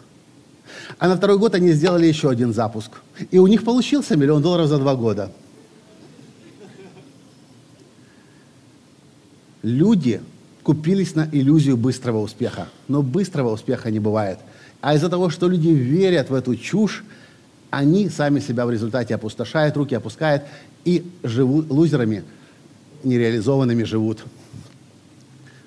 А 0.96 1.08
на 1.08 1.16
второй 1.16 1.38
год 1.38 1.54
они 1.54 1.72
сделали 1.72 2.06
еще 2.06 2.30
один 2.30 2.54
запуск. 2.54 2.92
И 3.30 3.38
у 3.38 3.46
них 3.46 3.64
получился 3.64 4.16
миллион 4.16 4.42
долларов 4.42 4.68
за 4.68 4.78
два 4.78 4.94
года. 4.94 5.30
Люди 9.62 10.22
купились 10.62 11.14
на 11.14 11.28
иллюзию 11.30 11.76
быстрого 11.76 12.18
успеха. 12.18 12.68
Но 12.88 13.02
быстрого 13.02 13.52
успеха 13.52 13.90
не 13.90 14.00
бывает. 14.00 14.38
А 14.80 14.94
из-за 14.94 15.08
того, 15.08 15.28
что 15.28 15.48
люди 15.48 15.68
верят 15.68 16.30
в 16.30 16.34
эту 16.34 16.56
чушь, 16.56 17.04
они 17.70 18.08
сами 18.08 18.40
себя 18.40 18.64
в 18.64 18.70
результате 18.70 19.14
опустошают, 19.14 19.76
руки 19.76 19.94
опускают 19.94 20.44
и 20.84 21.04
живут 21.22 21.70
лузерами, 21.70 22.24
нереализованными 23.04 23.82
живут. 23.82 24.24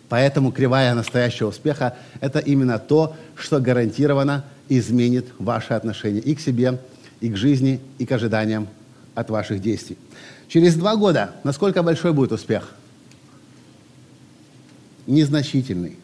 Поэтому 0.10 0.52
кривая 0.52 0.94
настоящего 0.94 1.50
успеха– 1.50 1.96
это 2.22 2.40
именно 2.40 2.80
то, 2.80 3.16
что 3.36 3.60
гарантированно 3.60 4.44
изменит 4.70 5.28
ваши 5.40 5.74
отношения 5.74 6.20
и 6.20 6.36
к 6.36 6.40
себе, 6.40 6.80
и 7.20 7.30
к 7.30 7.38
жизни, 7.38 7.80
и 7.98 8.06
к 8.06 8.12
ожиданиям 8.12 8.68
от 9.16 9.30
ваших 9.30 9.62
действий. 9.62 9.98
Через 10.48 10.76
два 10.76 10.96
года 10.96 11.36
насколько 11.44 11.84
большой 11.84 12.14
будет 12.14 12.32
успех? 12.32 12.74
Незначительный. 15.08 15.98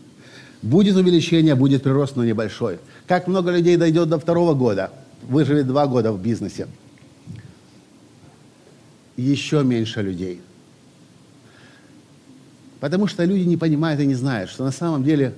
Будет 0.61 0.95
увеличение, 0.95 1.55
будет 1.55 1.83
прирост, 1.83 2.15
но 2.15 2.25
небольшой. 2.25 2.79
Как 3.07 3.27
много 3.27 3.51
людей 3.51 3.77
дойдет 3.77 4.09
до 4.09 4.19
второго 4.19 4.53
года, 4.53 4.91
выживет 5.23 5.67
два 5.67 5.87
года 5.87 6.11
в 6.11 6.21
бизнесе? 6.21 6.67
Еще 9.15 9.63
меньше 9.63 10.01
людей. 10.01 10.41
Потому 12.79 13.07
что 13.07 13.23
люди 13.23 13.43
не 13.43 13.57
понимают 13.57 13.99
и 13.99 14.05
не 14.05 14.15
знают, 14.15 14.49
что 14.49 14.63
на 14.63 14.71
самом 14.71 15.03
деле 15.03 15.33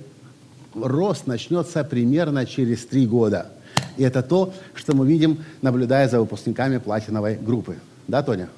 рост 0.74 1.26
начнется 1.26 1.82
примерно 1.84 2.46
через 2.46 2.86
три 2.86 3.06
года. 3.06 3.48
И 3.96 4.02
это 4.02 4.22
то, 4.22 4.52
что 4.74 4.94
мы 4.94 5.06
видим, 5.06 5.44
наблюдая 5.62 6.08
за 6.08 6.20
выпускниками 6.20 6.78
платиновой 6.78 7.36
группы. 7.36 7.76
Да, 8.08 8.22
Тоня? 8.22 8.48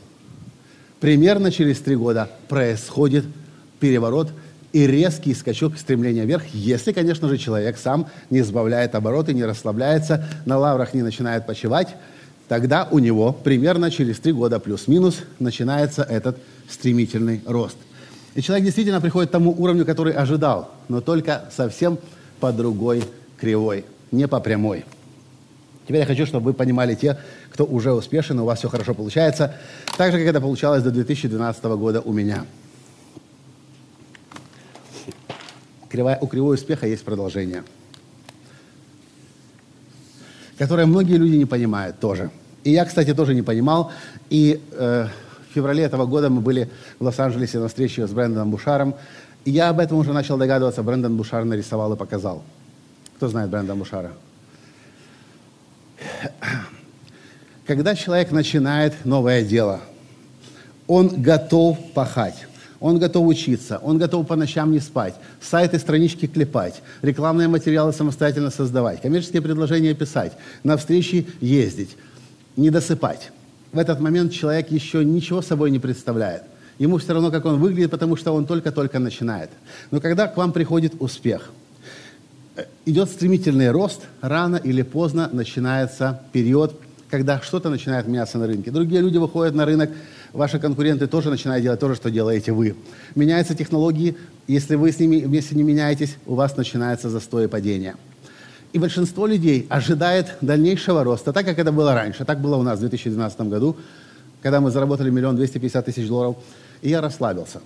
Примерно 1.01 1.51
через 1.51 1.81
три 1.81 1.97
года 1.97 2.31
происходит 2.49 3.25
переворот 3.81 4.31
и 4.73 4.87
резкий 4.87 5.35
скачок 5.35 5.77
стремления 5.77 6.25
вверх, 6.25 6.45
если, 6.53 6.93
конечно 6.93 7.29
же, 7.29 7.37
человек 7.37 7.77
сам 7.77 8.07
не 8.31 8.43
сбавляет 8.43 8.95
обороты, 8.95 9.35
не 9.35 9.45
расслабляется, 9.45 10.27
на 10.47 10.59
лаврах 10.59 10.95
не 10.95 11.03
начинает 11.03 11.47
почивать, 11.47 11.89
тогда 12.49 12.89
у 12.91 12.99
него 12.99 13.33
примерно 13.33 13.91
через 13.91 14.19
три 14.19 14.33
года 14.33 14.61
плюс-минус 14.61 15.19
начинается 15.39 16.03
этот 16.03 16.39
стремительный 16.71 17.43
рост. 17.47 17.77
И 18.35 18.43
человек 18.43 18.65
действительно 18.65 19.01
приходит 19.01 19.31
к 19.31 19.33
тому 19.33 19.55
уровню, 19.57 19.85
который 19.85 20.13
ожидал, 20.13 20.71
но 20.89 21.01
только 21.01 21.45
совсем 21.55 21.99
по 22.41 22.53
другой 22.53 23.05
кривой, 23.39 23.85
не 24.11 24.27
по 24.27 24.41
прямой. 24.41 24.85
Теперь 25.85 26.01
я 26.01 26.07
хочу, 26.07 26.27
чтобы 26.27 26.47
вы 26.47 26.53
понимали 26.55 26.95
те, 26.95 27.19
кто 27.51 27.65
уже 27.65 27.93
успешен, 27.93 28.39
у 28.41 28.45
вас 28.45 28.61
все 28.61 28.69
хорошо 28.69 28.95
получается, 28.95 29.57
так 29.99 30.13
же, 30.13 30.19
как 30.19 30.27
это 30.27 30.41
получалось 30.41 30.83
до 30.83 30.91
2012 30.91 31.65
года 31.65 32.01
у 32.01 32.13
меня– 32.13 32.47
кривая, 35.93 36.19
у 36.21 36.27
кривой 36.27 36.55
успеха 36.55 36.87
есть 36.87 37.05
продолжение, 37.05 37.65
которое 40.57 40.87
многие 40.87 41.17
люди 41.17 41.37
не 41.37 41.45
понимают 41.45 42.01
тоже. 42.01 42.31
И 42.65 42.71
я, 42.71 42.87
кстати, 42.87 43.13
тоже 43.13 43.35
не 43.35 43.43
понимал. 43.43 43.93
И 44.31 44.63
э, 44.73 45.09
феврале 45.53 45.85
этого 45.85 46.07
года 46.07 46.31
мы 46.31 46.41
были 46.41 46.71
в 46.99 47.05
Лос-Анджелесе 47.05 47.59
на 47.59 47.69
встрече 47.69 48.07
с 48.07 48.11
Брэндоном 48.11 48.51
Бушаром. 48.51 48.95
И 49.45 49.51
я 49.51 49.69
об 49.69 49.81
этом 49.81 49.99
уже 49.99 50.13
начал 50.13 50.37
догадываться. 50.37 50.83
Брэндон 50.83 51.17
Бушар 51.17 51.45
нарисовал 51.45 51.93
и 51.93 51.97
показал. 51.97 52.43
Кто 53.17 53.29
знает 53.29 53.51
Брэндона 53.51 53.79
Бушара? 53.79 54.13
Когда 57.67 57.95
человек 57.95 58.33
начинает 58.33 59.05
новое 59.05 59.43
дело, 59.45 59.81
он 60.87 61.23
готов 61.23 61.79
пахать. 61.95 62.47
Он 62.81 62.99
готов 62.99 63.29
учиться, 63.29 63.79
он 63.79 63.97
готов 63.99 64.27
по 64.27 64.35
ночам 64.35 64.73
не 64.73 64.81
спать, 64.81 65.15
сайты, 65.41 65.79
странички 65.79 66.27
клепать, 66.27 66.83
рекламные 67.01 67.47
материалы 67.47 67.93
самостоятельно 67.93 68.51
создавать, 68.51 69.01
коммерческие 69.01 69.41
предложения 69.41 69.95
писать, 69.95 70.33
на 70.65 70.77
встречи 70.77 71.29
ездить, 71.41 71.97
не 72.57 72.71
досыпать. 72.71 73.31
В 73.73 73.79
этот 73.79 74.01
момент 74.01 74.33
человек 74.33 74.71
еще 74.71 75.05
ничего 75.05 75.41
собой 75.41 75.71
не 75.71 75.79
представляет. 75.79 76.43
Ему 76.79 76.99
все 76.99 77.15
равно, 77.15 77.31
как 77.31 77.45
он 77.47 77.59
выглядит, 77.59 77.91
потому 77.91 78.17
что 78.17 78.33
он 78.33 78.47
только-только 78.47 78.99
начинает. 78.99 79.51
Но 79.91 80.01
когда 80.01 80.27
к 80.27 80.37
вам 80.37 80.53
приходит 80.53 80.95
успех, 80.99 81.51
э, 82.57 82.65
идет 82.85 83.09
стремительный 83.09 83.71
рост, 83.71 84.03
рано 84.21 84.57
или 84.57 84.83
поздно 84.83 85.31
начинается 85.33 86.21
период, 86.33 86.79
когда 87.09 87.41
что-то 87.41 87.71
начинает 87.71 88.07
меняться 88.07 88.39
на 88.39 88.47
рынке. 88.47 88.71
Другие 88.71 89.01
люди 89.01 89.19
выходят 89.19 89.55
на 89.55 89.65
рынок, 89.65 89.91
ваши 90.33 90.59
конкуренты 90.59 91.07
тоже 91.07 91.31
начинают 91.31 91.63
делать 91.63 91.81
то 91.81 91.89
же, 91.89 91.95
что 91.95 92.11
делаете 92.11 92.53
вы. 92.53 92.75
Меняются 93.15 93.55
технологии, 93.55 94.17
если 94.47 94.77
вы 94.77 94.93
с 94.93 94.99
ними 94.99 95.21
вместе 95.21 95.55
не 95.55 95.63
меняетесь, 95.63 96.17
у 96.27 96.35
вас 96.35 96.57
начинается 96.57 97.11
застой 97.11 97.45
и 97.45 97.49
падение. 97.49 97.97
И 98.73 98.79
большинство 98.79 99.27
людей 99.27 99.67
ожидает 99.69 100.37
дальнейшего 100.41 101.05
роста, 101.05 101.33
так 101.33 101.45
как 101.45 101.59
это 101.59 101.73
было 101.73 101.95
раньше. 101.95 102.25
Так 102.25 102.41
было 102.41 102.57
у 102.57 102.63
нас 102.63 102.79
в 102.79 102.81
2012 102.81 103.41
году, 103.43 103.77
когда 104.41 104.61
мы 104.61 104.71
заработали 104.71 105.11
миллион 105.11 105.37
двести 105.37 105.59
пятьдесят 105.59 105.85
тысяч 105.85 106.09
долларов, 106.09 106.37
и 106.81 106.89
я 106.89 107.01
расслабился. 107.01 107.61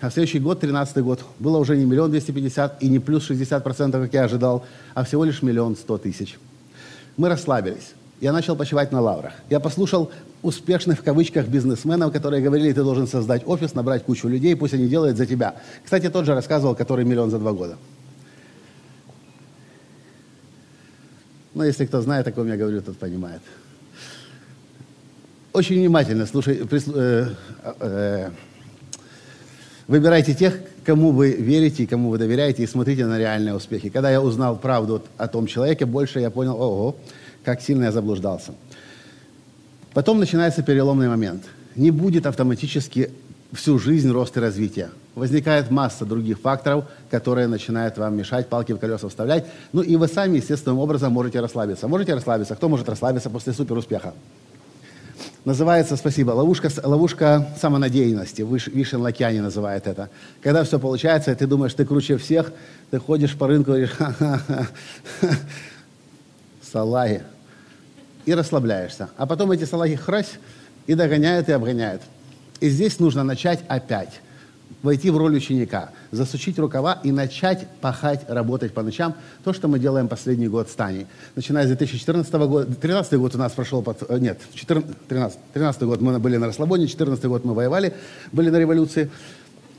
А 0.00 0.10
в 0.10 0.12
следующий 0.12 0.38
год, 0.38 0.60
2013 0.60 0.98
год, 0.98 1.24
было 1.38 1.58
уже 1.58 1.76
не 1.76 1.84
миллион 1.84 2.10
двести 2.10 2.30
пятьдесят 2.30 2.82
и 2.82 2.88
не 2.88 2.98
плюс 2.98 3.24
60 3.24 3.62
процентов, 3.64 4.02
как 4.02 4.14
я 4.14 4.24
ожидал, 4.24 4.64
а 4.94 5.04
всего 5.04 5.24
лишь 5.24 5.42
миллион 5.42 5.76
сто 5.76 5.98
тысяч. 5.98 6.38
Мы 7.16 7.28
расслабились 7.28 7.94
я 8.24 8.32
начал 8.32 8.56
почивать 8.56 8.90
на 8.90 9.02
лаврах. 9.02 9.34
Я 9.50 9.60
послушал 9.60 10.10
успешных 10.42 11.00
в 11.00 11.02
кавычках 11.02 11.46
бизнесменов, 11.46 12.10
которые 12.10 12.42
говорили, 12.42 12.72
ты 12.72 12.82
должен 12.82 13.06
создать 13.06 13.42
офис, 13.46 13.74
набрать 13.74 14.04
кучу 14.04 14.28
людей, 14.28 14.56
пусть 14.56 14.72
они 14.72 14.88
делают 14.88 15.16
за 15.16 15.26
тебя. 15.26 15.56
Кстати, 15.84 16.08
тот 16.08 16.24
же 16.24 16.34
рассказывал, 16.34 16.74
который 16.74 17.04
миллион 17.04 17.30
за 17.30 17.38
два 17.38 17.52
года. 17.52 17.76
Но 21.54 21.64
если 21.64 21.86
кто 21.86 22.00
знает, 22.02 22.26
о 22.26 22.32
ком 22.32 22.48
я 22.48 22.56
говорю, 22.56 22.82
тот 22.82 22.98
понимает. 22.98 23.40
Очень 25.52 25.76
внимательно 25.76 26.26
слушай, 26.26 26.56
прислу, 26.66 26.94
э, 26.96 27.28
э, 27.78 28.30
выбирайте 29.86 30.34
тех, 30.34 30.58
кому 30.84 31.12
вы 31.12 31.30
верите, 31.32 31.86
кому 31.86 32.10
вы 32.10 32.18
доверяете, 32.18 32.64
и 32.64 32.66
смотрите 32.66 33.06
на 33.06 33.18
реальные 33.18 33.54
успехи. 33.54 33.88
Когда 33.88 34.10
я 34.10 34.20
узнал 34.20 34.56
правду 34.56 35.04
о 35.16 35.28
том 35.28 35.46
человеке, 35.46 35.86
больше 35.86 36.18
я 36.18 36.30
понял, 36.30 36.60
ого, 36.60 36.96
как 37.44 37.62
сильно 37.62 37.84
я 37.84 37.92
заблуждался. 37.92 38.54
Потом 39.92 40.18
начинается 40.18 40.64
переломный 40.64 41.08
момент. 41.08 41.44
Не 41.76 41.92
будет 41.92 42.26
автоматически 42.26 43.10
всю 43.54 43.78
жизнь 43.78 44.10
рост 44.10 44.36
и 44.36 44.40
развития. 44.40 44.90
Возникает 45.14 45.70
масса 45.70 46.04
других 46.04 46.40
факторов, 46.40 46.84
которые 47.10 47.46
начинают 47.46 47.96
вам 47.98 48.16
мешать, 48.16 48.48
палки 48.48 48.72
в 48.72 48.78
колеса 48.78 49.08
вставлять. 49.08 49.46
Ну 49.72 49.82
и 49.82 49.96
вы 49.96 50.08
сами 50.08 50.36
естественным 50.36 50.78
образом 50.78 51.12
можете 51.12 51.40
расслабиться. 51.40 51.88
Можете 51.88 52.14
расслабиться? 52.14 52.56
Кто 52.56 52.68
может 52.68 52.88
расслабиться 52.88 53.30
после 53.30 53.52
суперуспеха? 53.52 54.14
Называется, 55.44 55.96
спасибо, 55.96 56.30
ловушка, 56.30 56.70
ловушка 56.82 57.46
самонадеянности. 57.60 58.42
Вишен 58.42 59.02
Лакьяни 59.02 59.40
называет 59.40 59.86
это. 59.86 60.08
Когда 60.42 60.64
все 60.64 60.78
получается, 60.78 61.34
ты 61.34 61.46
думаешь, 61.46 61.74
ты 61.74 61.84
круче 61.84 62.16
всех, 62.16 62.50
ты 62.90 62.98
ходишь 62.98 63.36
по 63.36 63.46
рынку 63.46 63.72
и 63.72 63.74
говоришь, 63.74 63.90
ха-ха-ха, 63.90 64.66
салаги 66.72 67.22
и 68.24 68.34
расслабляешься. 68.34 69.10
А 69.18 69.26
потом 69.26 69.52
эти 69.52 69.64
салаги 69.64 69.96
хрась 69.96 70.32
и 70.86 70.94
догоняют 70.94 71.48
и 71.50 71.52
обгоняют. 71.52 72.00
И 72.60 72.68
здесь 72.68 72.98
нужно 72.98 73.24
начать 73.24 73.64
опять. 73.68 74.20
войти 74.82 75.08
в 75.08 75.16
роль 75.16 75.34
ученика, 75.36 75.90
засучить 76.10 76.58
рукава 76.58 77.00
и 77.02 77.10
начать 77.10 77.66
пахать, 77.80 78.20
работать 78.28 78.74
по 78.74 78.82
ночам. 78.82 79.14
То, 79.42 79.54
что 79.54 79.66
мы 79.66 79.78
делаем 79.78 80.08
последний 80.08 80.46
год 80.46 80.68
с 80.68 80.74
Таней. 80.74 81.06
Начиная 81.36 81.64
с 81.64 81.68
2014 81.68 82.32
года, 82.34 82.74
13 82.74 83.14
год 83.14 83.34
у 83.34 83.38
нас 83.38 83.52
прошел, 83.52 83.82
под, 83.82 84.02
э, 84.08 84.18
нет, 84.18 84.40
14, 84.52 85.08
13, 85.08 85.38
13 85.54 85.82
год 85.84 86.02
мы 86.02 86.18
были 86.18 86.36
на 86.36 86.46
расслабоне, 86.46 86.86
14 86.86 87.24
год 87.24 87.46
мы 87.46 87.54
воевали, 87.54 87.94
были 88.30 88.50
на 88.50 88.58
революции. 88.58 89.10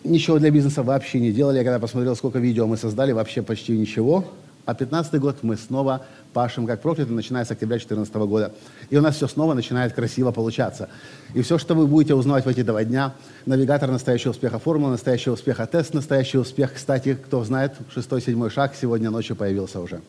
Ничего 0.04 0.40
для 0.40 0.50
бизнеса 0.50 0.82
вообще 0.82 1.20
не 1.20 1.32
делали. 1.32 1.58
Я 1.58 1.64
когда 1.64 1.80
посмотрел, 1.80 2.16
сколько 2.16 2.40
видео 2.40 2.66
мы 2.66 2.78
создали, 2.78 3.12
вообще 3.12 3.44
почти 3.44 3.78
ничего. 3.78 4.26
А 4.66 4.74
15 4.74 5.20
год 5.20 5.38
мы 5.44 5.58
снова 5.58 6.06
пашем 6.34 6.66
как 6.66 6.82
проклятые, 6.82 7.16
начиная 7.16 7.46
с 7.46 7.52
октября 7.52 7.78
2014 7.78 8.16
года. 8.16 8.52
И 8.90 8.98
у 8.98 9.02
нас 9.02 9.16
все 9.16 9.28
снова 9.28 9.54
начинает 9.54 9.94
красиво 9.94 10.32
получаться. 10.32 10.90
И 11.36 11.44
все, 11.44 11.60
что 11.60 11.76
вы 11.76 11.86
будете 11.86 12.16
узнавать 12.16 12.46
в 12.46 12.50
эти 12.50 12.64
два 12.64 12.84
дня, 12.84 13.14
навигатор 13.46 13.92
настоящего 13.92 14.32
успеха, 14.32 14.58
формула 14.58 14.92
настоящего 14.92 15.34
успеха, 15.34 15.68
тест 15.68 15.94
настоящий 15.94 16.40
успех. 16.40 16.74
Кстати, 16.74 17.14
кто 17.14 17.44
знает, 17.44 17.74
шестой, 17.94 18.22
седьмой 18.22 18.50
шаг 18.50 18.74
сегодня 18.80 19.12
ночью 19.12 19.36
появился 19.36 19.80
уже. 19.80 20.02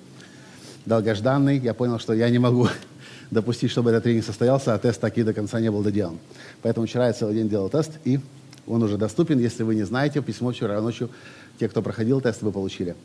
Долгожданный. 0.87 1.59
Я 1.59 1.75
понял, 1.75 1.99
что 1.99 2.15
я 2.15 2.31
не 2.31 2.39
могу 2.39 2.69
допустить, 3.31 3.71
чтобы 3.71 3.91
этот 3.91 4.05
тренинг 4.05 4.25
состоялся, 4.25 4.73
а 4.73 4.79
тест 4.79 5.01
таки 5.03 5.23
до 5.23 5.35
конца 5.35 5.61
не 5.61 5.71
был 5.71 5.83
доделан. 5.83 6.19
Поэтому 6.63 6.87
вчера 6.87 7.09
я 7.09 7.13
целый 7.13 7.35
день 7.35 7.51
делал 7.51 7.69
тест, 7.69 7.93
и 8.05 8.21
он 8.67 8.83
уже 8.83 8.97
доступен. 8.97 9.39
Если 9.39 9.65
вы 9.65 9.75
не 9.75 9.83
знаете, 9.83 10.23
письмо 10.23 10.53
вчера 10.53 10.81
ночью, 10.81 11.11
те, 11.59 11.69
кто 11.69 11.83
проходил 11.83 12.23
тест, 12.23 12.41
вы 12.41 12.53
получили. 12.53 12.97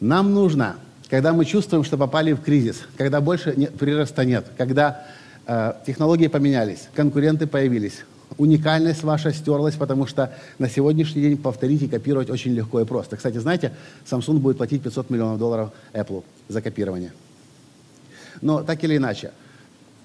Нам 0.00 0.34
нужно, 0.34 0.76
когда 1.08 1.32
мы 1.32 1.44
чувствуем, 1.44 1.84
что 1.84 1.96
попали 1.96 2.32
в 2.32 2.42
кризис, 2.42 2.82
когда 2.96 3.20
больше 3.20 3.54
не, 3.56 3.66
прироста 3.66 4.24
нет, 4.24 4.46
когда 4.58 5.06
э, 5.46 5.72
технологии 5.86 6.26
поменялись, 6.26 6.88
конкуренты 6.94 7.46
появились, 7.46 8.04
уникальность 8.36 9.02
ваша 9.02 9.32
стерлась, 9.32 9.74
потому 9.76 10.06
что 10.06 10.34
на 10.58 10.68
сегодняшний 10.68 11.22
день 11.22 11.36
повторить 11.38 11.82
и 11.82 11.88
копировать 11.88 12.28
очень 12.28 12.52
легко 12.52 12.80
и 12.80 12.84
просто. 12.84 13.16
Кстати, 13.16 13.38
знаете, 13.38 13.72
Samsung 14.10 14.38
будет 14.38 14.58
платить 14.58 14.82
500 14.82 15.08
миллионов 15.08 15.38
долларов 15.38 15.70
Apple 15.94 16.24
за 16.48 16.60
копирование. 16.60 17.12
Но 18.42 18.62
так 18.62 18.84
или 18.84 18.98
иначе, 18.98 19.32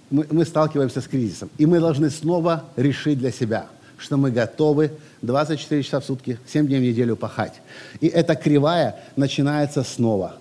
мы, 0.09 0.25
мы 0.31 0.45
сталкиваемся 0.45 1.01
с 1.01 1.07
кризисом, 1.07 1.49
и 1.57 1.65
мы 1.65 1.79
должны 1.81 2.09
снова 2.09 2.65
решить 2.77 3.19
для 3.19 3.31
себя– 3.31 3.67
что 4.01 4.17
мы 4.17 4.31
готовы 4.31 4.91
24 5.21 5.83
часа 5.83 5.99
в 5.99 6.05
сутки, 6.05 6.39
7 6.47 6.67
дней 6.67 6.79
в 6.79 6.83
неделю 6.83 7.15
пахать. 7.15 7.61
И 7.99 8.07
эта 8.07 8.35
кривая 8.35 8.95
начинается 9.15 9.83
снова. 9.83 10.37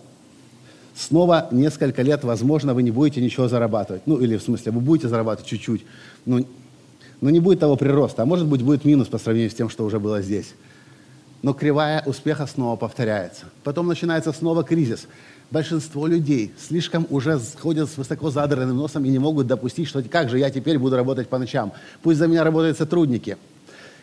Снова 0.95 1.49
несколько 1.51 2.03
лет, 2.03 2.25
возможно, 2.25 2.75
вы 2.75 2.83
не 2.83 2.91
будете 2.91 3.21
ничего 3.21 3.49
зарабатывать. 3.49 4.03
Ну, 4.07 4.17
или 4.17 4.37
в 4.37 4.43
смысле, 4.43 4.73
вы 4.73 4.81
будете 4.81 5.09
зарабатывать 5.09 5.49
чуть-чуть, 5.49 5.85
но, 6.25 6.41
но 7.21 7.31
не 7.31 7.41
будет 7.41 7.61
того 7.61 7.77
прироста. 7.77 8.23
А 8.23 8.27
может 8.27 8.47
быть, 8.47 8.63
будет 8.63 8.85
минус 8.85 9.09
по 9.09 9.19
сравнению 9.19 9.51
с 9.51 9.55
тем, 9.55 9.69
что 9.69 9.85
уже 9.85 10.01
было 10.01 10.23
здесь. 10.23 10.55
Но 11.43 11.53
кривая 11.53 12.03
успеха 12.07 12.47
снова 12.47 12.77
повторяется. 12.77 13.47
Потом 13.63 13.87
начинается 13.87 14.33
снова 14.33 14.63
кризис. 14.63 15.07
Большинство 15.51 16.07
людей 16.07 16.53
слишком 16.59 17.07
уже 17.11 17.41
ходят 17.61 17.91
с 17.91 17.97
высоко 17.97 18.31
задранным 18.31 18.77
носом 18.77 19.05
и 19.05 19.09
не 19.09 19.19
могут 19.19 19.47
допустить, 19.47 19.89
что 19.89 20.03
как 20.03 20.29
же 20.29 20.39
я 20.39 20.49
теперь 20.51 20.79
буду 20.79 20.97
работать 20.97 21.29
по 21.29 21.39
ночам. 21.39 21.73
Пусть 22.03 22.19
за 22.19 22.29
меня 22.29 22.45
работают 22.45 22.79
сотрудники. 22.79 23.37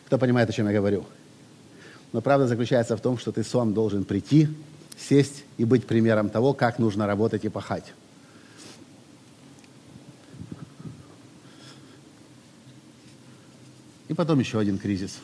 Кто 0.07 0.17
понимает, 0.17 0.49
о 0.49 0.53
чем 0.53 0.67
я 0.67 0.73
говорю? 0.73 1.05
Но 2.13 2.21
правда 2.21 2.47
заключается 2.47 2.95
в 2.95 3.01
том, 3.01 3.17
что 3.17 3.33
ты 3.33 3.43
сам 3.43 3.73
должен 3.73 4.05
прийти, 4.05 4.47
сесть 4.97 5.43
и 5.57 5.65
быть 5.65 5.85
примером 5.85 6.29
того, 6.29 6.53
как 6.53 6.79
нужно 6.79 7.05
работать 7.07 7.43
и 7.43 7.49
пахать. 7.49 7.93
И 14.07 14.13
потом 14.13 14.39
еще 14.39 14.59
один 14.59 14.77
кризис. 14.77 15.17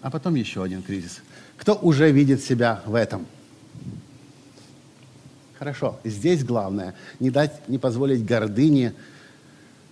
А 0.00 0.10
потом 0.10 0.34
еще 0.34 0.64
один 0.64 0.82
кризис. 0.82 1.20
Кто 1.56 1.76
уже 1.76 2.10
видит 2.10 2.42
себя 2.42 2.82
в 2.84 2.96
этом? 2.96 3.28
Хорошо. 5.56 6.00
Здесь 6.02 6.42
главное 6.42 6.96
не 7.20 7.30
дать, 7.30 7.68
не 7.68 7.78
позволить 7.78 8.24
гордыне 8.24 8.92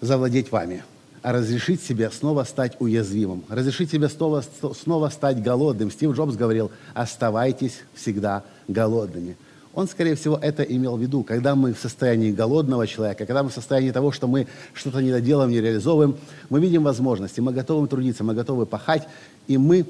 завладеть 0.01 0.51
вами 0.51 0.83
разрешить 1.23 1.83
себе 1.83 2.11
снова 2.11 2.45
стать 2.45 2.77
уязвимым, 2.81 3.45
разрешить 3.49 3.91
себе 3.91 4.09
снова, 4.09 4.43
снова 4.75 5.09
стать 5.11 5.43
голодным. 5.43 5.91
Стив 5.91 6.13
Джобс 6.13 6.37
говорил, 6.37 6.71
оставайтесь 6.95 7.81
всегда 7.95 8.45
голодными. 8.69 9.37
Он, 9.73 9.87
скорее 9.87 10.17
всего, 10.17 10.37
это 10.37 10.65
имел 10.65 10.97
в 10.97 11.01
виду, 11.01 11.23
когда 11.23 11.55
мы 11.55 11.75
в 11.75 11.79
состоянии 11.79 12.33
голодного 12.33 12.87
человека, 12.87 13.25
когда 13.25 13.43
мы 13.43 13.51
в 13.51 13.53
состоянии 13.53 13.93
того, 13.93 14.11
что 14.11 14.27
мы 14.27 14.49
что-то 14.75 15.01
не 15.01 15.13
доделаем, 15.13 15.51
не 15.51 15.61
реализовываем, 15.61 16.17
мы 16.49 16.61
видим 16.61 16.83
возможности, 16.83 17.41
мы 17.41 17.53
готовы 17.53 17.87
трудиться, 17.87 18.25
мы 18.25 18.35
готовы 18.35 18.67
пахать, 18.67 19.07
и 19.47 19.59
мы... 19.59 19.87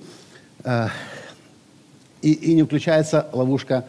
Э, 0.65 0.89
и, 2.21 2.33
и 2.33 2.55
не 2.55 2.63
включается 2.63 3.29
ловушка... 3.33 3.87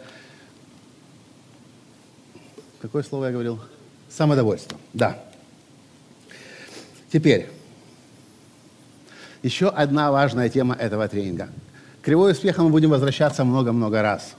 Какое 2.80 3.02
слово 3.02 3.26
я 3.26 3.32
говорил? 3.32 3.60
Самодовольство. 4.10 4.76
Да. 4.92 5.22
Теперь, 7.12 7.50
еще 9.42 9.68
одна 9.68 10.10
важная 10.10 10.48
тема 10.48 10.74
этого 10.74 11.06
тренинга. 11.08 11.50
К 12.00 12.06
кривой 12.06 12.32
успеха 12.32 12.62
мы 12.62 12.70
будем 12.70 12.88
возвращаться 12.88 13.44
много-много 13.44 14.00
раз. 14.00 14.32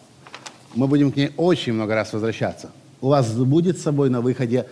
Мы 0.73 0.88
будем 0.88 1.12
к 1.12 1.15
ней 1.15 1.31
очень 1.38 1.73
много 1.73 1.93
раз 1.93 2.12
возвращаться. 2.13 2.71
У 2.99 3.09
вас 3.09 3.31
будет 3.31 3.77
с 3.77 3.83
собой 3.83 4.09
на 4.09 4.21
выходе 4.21 4.65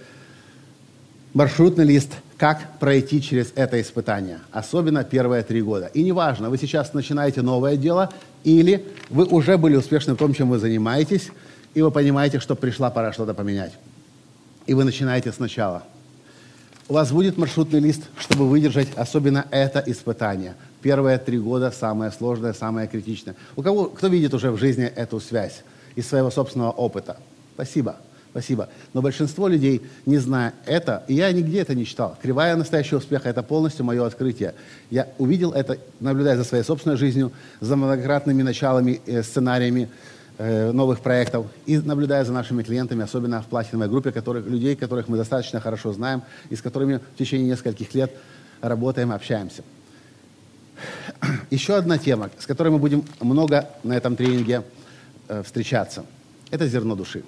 маршрутный 1.36 1.86
лист, 1.86 2.14
как 2.38 2.80
пройти 2.80 3.22
через 3.22 3.52
это 3.54 3.80
испытание, 3.80 4.40
особенно 4.52 5.04
первые 5.04 5.44
три 5.44 5.62
года. 5.62 5.86
И 5.94 6.02
неважно, 6.04 6.50
вы 6.50 6.58
сейчас 6.58 6.94
начинаете 6.94 7.44
новое 7.44 7.78
дело, 7.78 8.12
или 8.44 8.84
вы 9.12 9.26
уже 9.26 9.60
были 9.60 9.76
успешны 9.76 10.16
в 10.16 10.18
том, 10.18 10.34
чем 10.34 10.50
вы 10.50 10.58
занимаетесь, 10.58 11.30
и 11.76 11.84
вы 11.84 11.92
понимаете, 11.92 12.40
что 12.40 12.56
пришла 12.56 12.90
пора 12.90 13.14
что-то 13.14 13.36
поменять. 13.36 13.74
И 14.66 14.74
вы 14.74 14.86
начинаете 14.86 15.32
сначала– 15.32 15.84
у 16.92 16.94
вас 16.94 17.10
будет 17.14 17.38
маршрутный 17.38 17.80
лист, 17.80 18.02
чтобы 18.20 18.50
выдержать 18.50 18.90
особенно 18.98 19.46
это 19.50 19.82
испытание. 19.86 20.56
Первые 20.82 21.18
три 21.20 21.40
года 21.40 21.72
самое 21.72 22.12
сложное, 22.12 22.52
самое 22.52 22.86
критичное. 22.86 23.38
У 23.56 23.62
кого, 23.62 23.86
кто 23.86 24.08
видит 24.08 24.34
уже 24.34 24.52
в 24.52 24.58
жизни 24.58 24.84
эту 24.84 25.22
связь 25.22 25.64
из 25.96 26.10
своего 26.10 26.30
собственного 26.30 26.72
опыта? 26.72 27.16
Спасибо. 27.54 27.96
Спасибо. 28.32 28.68
Но 28.94 29.02
большинство 29.02 29.48
людей, 29.48 29.82
не 30.06 30.18
зная 30.18 30.54
это, 30.66 31.06
и 31.08 31.14
я 31.14 31.32
нигде 31.32 31.62
это 31.62 31.76
не 31.76 31.86
читал, 31.86 32.18
кривая 32.22 32.58
настоящего 32.58 32.98
успеха– 32.98 33.30
это 33.30 33.42
полностью 33.42 33.86
мое 33.86 34.06
открытие. 34.06 34.54
Я 34.90 35.08
увидел 35.18 35.54
это, 35.54 35.78
наблюдая 36.02 36.36
за 36.36 36.44
своей 36.44 36.66
собственной 36.66 36.98
жизнью, 36.98 37.32
за 37.62 37.78
многократными 37.78 38.42
началами, 38.42 39.00
э, 39.06 39.24
сценариями, 39.24 39.88
новых 40.42 41.02
проектов 41.02 41.46
и 41.66 41.78
наблюдая 41.78 42.26
за 42.26 42.34
нашими 42.34 42.64
клиентами, 42.64 43.04
особенно 43.04 43.42
в 43.42 43.48
платиновой 43.48 43.88
группе, 43.88 44.12
которых, 44.12 44.48
людей, 44.48 44.76
которых 44.76 45.08
мы 45.08 45.18
достаточно 45.18 45.60
хорошо 45.60 45.94
знаем 45.94 46.24
и 46.50 46.56
с 46.56 46.62
которыми 46.62 46.98
в 46.98 47.18
течение 47.18 47.48
нескольких 47.48 47.94
лет 47.94 48.12
работаем, 48.62 49.12
общаемся. 49.12 49.64
Еще 51.50 51.76
одна 51.76 51.98
тема, 51.98 52.30
с 52.40 52.46
которой 52.46 52.70
мы 52.70 52.80
будем 52.80 53.04
много 53.20 53.70
на 53.84 53.94
этом 53.94 54.16
тренинге 54.16 54.64
э, 55.28 55.44
встречаться, 55.44 56.06
это 56.50 56.68
зерно 56.68 56.96
души. 56.96 57.24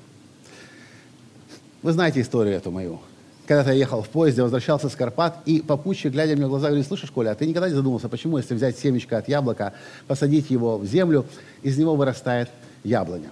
Вы 1.81 1.91
знаете 1.91 2.21
историю 2.21 2.55
эту 2.55 2.71
мою. 2.71 3.01
Когда-то 3.45 3.71
я 3.71 3.75
ехал 3.75 4.01
в 4.01 4.07
поезде, 4.07 4.41
возвращался 4.41 4.87
с 4.87 4.95
Карпат, 4.95 5.39
и 5.45 5.59
попутчик, 5.59 6.13
глядя 6.13 6.35
мне 6.35 6.45
в 6.45 6.49
глаза, 6.49 6.67
говорит, 6.67 6.87
слушай, 6.87 7.09
Коля, 7.09 7.31
а 7.31 7.35
ты 7.35 7.45
никогда 7.45 7.67
не 7.67 7.75
задумался, 7.75 8.07
почему, 8.07 8.37
если 8.37 8.55
взять 8.55 8.79
семечко 8.79 9.17
от 9.17 9.27
яблока, 9.27 9.73
посадить 10.07 10.49
его 10.49 10.77
в 10.77 10.85
землю, 10.85 11.25
из 11.61 11.77
него 11.77 11.95
вырастает 11.95 12.49
яблоня. 12.83 13.29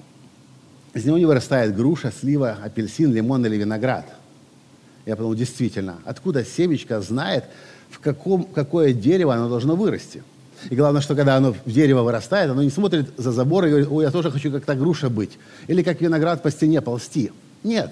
Из 0.94 1.06
него 1.06 1.18
не 1.18 1.26
вырастает 1.26 1.76
груша, 1.76 2.12
слива, 2.12 2.58
апельсин, 2.64 3.14
лимон 3.14 3.46
или 3.46 3.56
виноград. 3.56 4.06
Я 5.06 5.16
подумал, 5.16 5.36
действительно, 5.36 6.00
откуда 6.06 6.46
семечко 6.46 7.02
знает, 7.02 7.46
в 7.90 8.00
каком, 8.00 8.44
какое 8.44 8.94
дерево 8.94 9.34
оно 9.34 9.50
должно 9.50 9.76
вырасти? 9.76 10.24
И 10.70 10.76
главное, 10.76 11.02
что 11.02 11.16
когда 11.16 11.38
оно 11.38 11.54
в 11.54 11.72
дерево 11.72 12.04
вырастает, 12.04 12.52
оно 12.52 12.62
не 12.62 12.70
смотрит 12.70 13.12
за 13.18 13.32
забор 13.32 13.66
и 13.66 13.70
говорит, 13.70 13.88
ой, 13.90 14.04
я 14.04 14.12
тоже 14.12 14.30
хочу 14.30 14.52
как 14.52 14.66
то 14.66 14.76
груша 14.76 15.10
быть. 15.10 15.32
Или 15.68 15.82
как 15.82 16.02
виноград 16.02 16.44
по 16.44 16.52
стене 16.52 16.82
ползти. 16.82 17.32
Нет. 17.64 17.92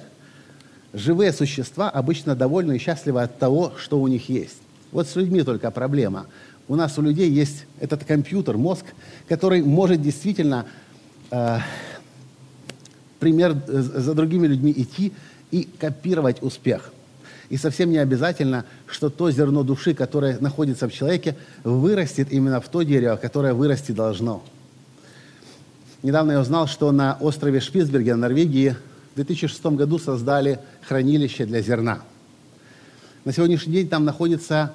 Живые 0.94 1.34
существа 1.34 1.90
обычно 1.90 2.36
довольны 2.36 2.76
и 2.76 2.80
счастливы 2.80 3.22
от 3.22 3.40
того, 3.40 3.74
что 3.78 4.00
у 4.00 4.08
них 4.08 4.30
есть. 4.30 4.58
Вот 4.92 5.08
с 5.08 5.16
людьми 5.16 5.42
только 5.44 5.72
проблема. 5.72 6.28
У 6.68 6.76
нас 6.76 6.98
у 7.00 7.02
людей 7.02 7.30
есть 7.30 7.66
этот 7.80 8.04
компьютер, 8.04 8.58
мозг, 8.58 8.86
который 9.28 9.64
может 9.64 10.02
действительно 10.02 10.66
пример 13.20 13.56
э, 13.68 13.82
за 13.82 14.14
другими 14.14 14.48
людьми 14.48 14.74
идти 14.76 15.14
и 15.52 15.68
копировать 15.80 16.42
успех. 16.42 16.92
И 17.50 17.58
совсем 17.58 17.92
не 17.92 17.98
обязательно, 17.98 18.66
что 18.88 19.10
то 19.10 19.32
зерно 19.32 19.64
души, 19.64 19.94
которое 19.94 20.38
находится 20.40 20.88
в 20.88 20.94
человеке, 20.94 21.36
вырастет 21.64 22.32
именно 22.32 22.62
в 22.62 22.70
то 22.70 22.84
дерево, 22.84 23.16
которое 23.16 23.54
вырасти 23.54 23.92
должно. 23.92 24.44
Недавно 26.04 26.34
я 26.34 26.40
узнал, 26.40 26.68
что 26.68 26.92
на 26.92 27.18
острове 27.20 27.60
Шпицберге, 27.60 28.14
в 28.14 28.18
Норвегии, 28.18 28.76
в 29.14 29.16
2006 29.16 29.66
году 29.66 29.98
создали 29.98 30.60
хранилище 30.88 31.46
для 31.46 31.62
зерна. 31.62 32.00
На 33.26 33.34
сегодняшний 33.34 33.74
день 33.74 33.90
там 33.90 34.06
находится 34.06 34.74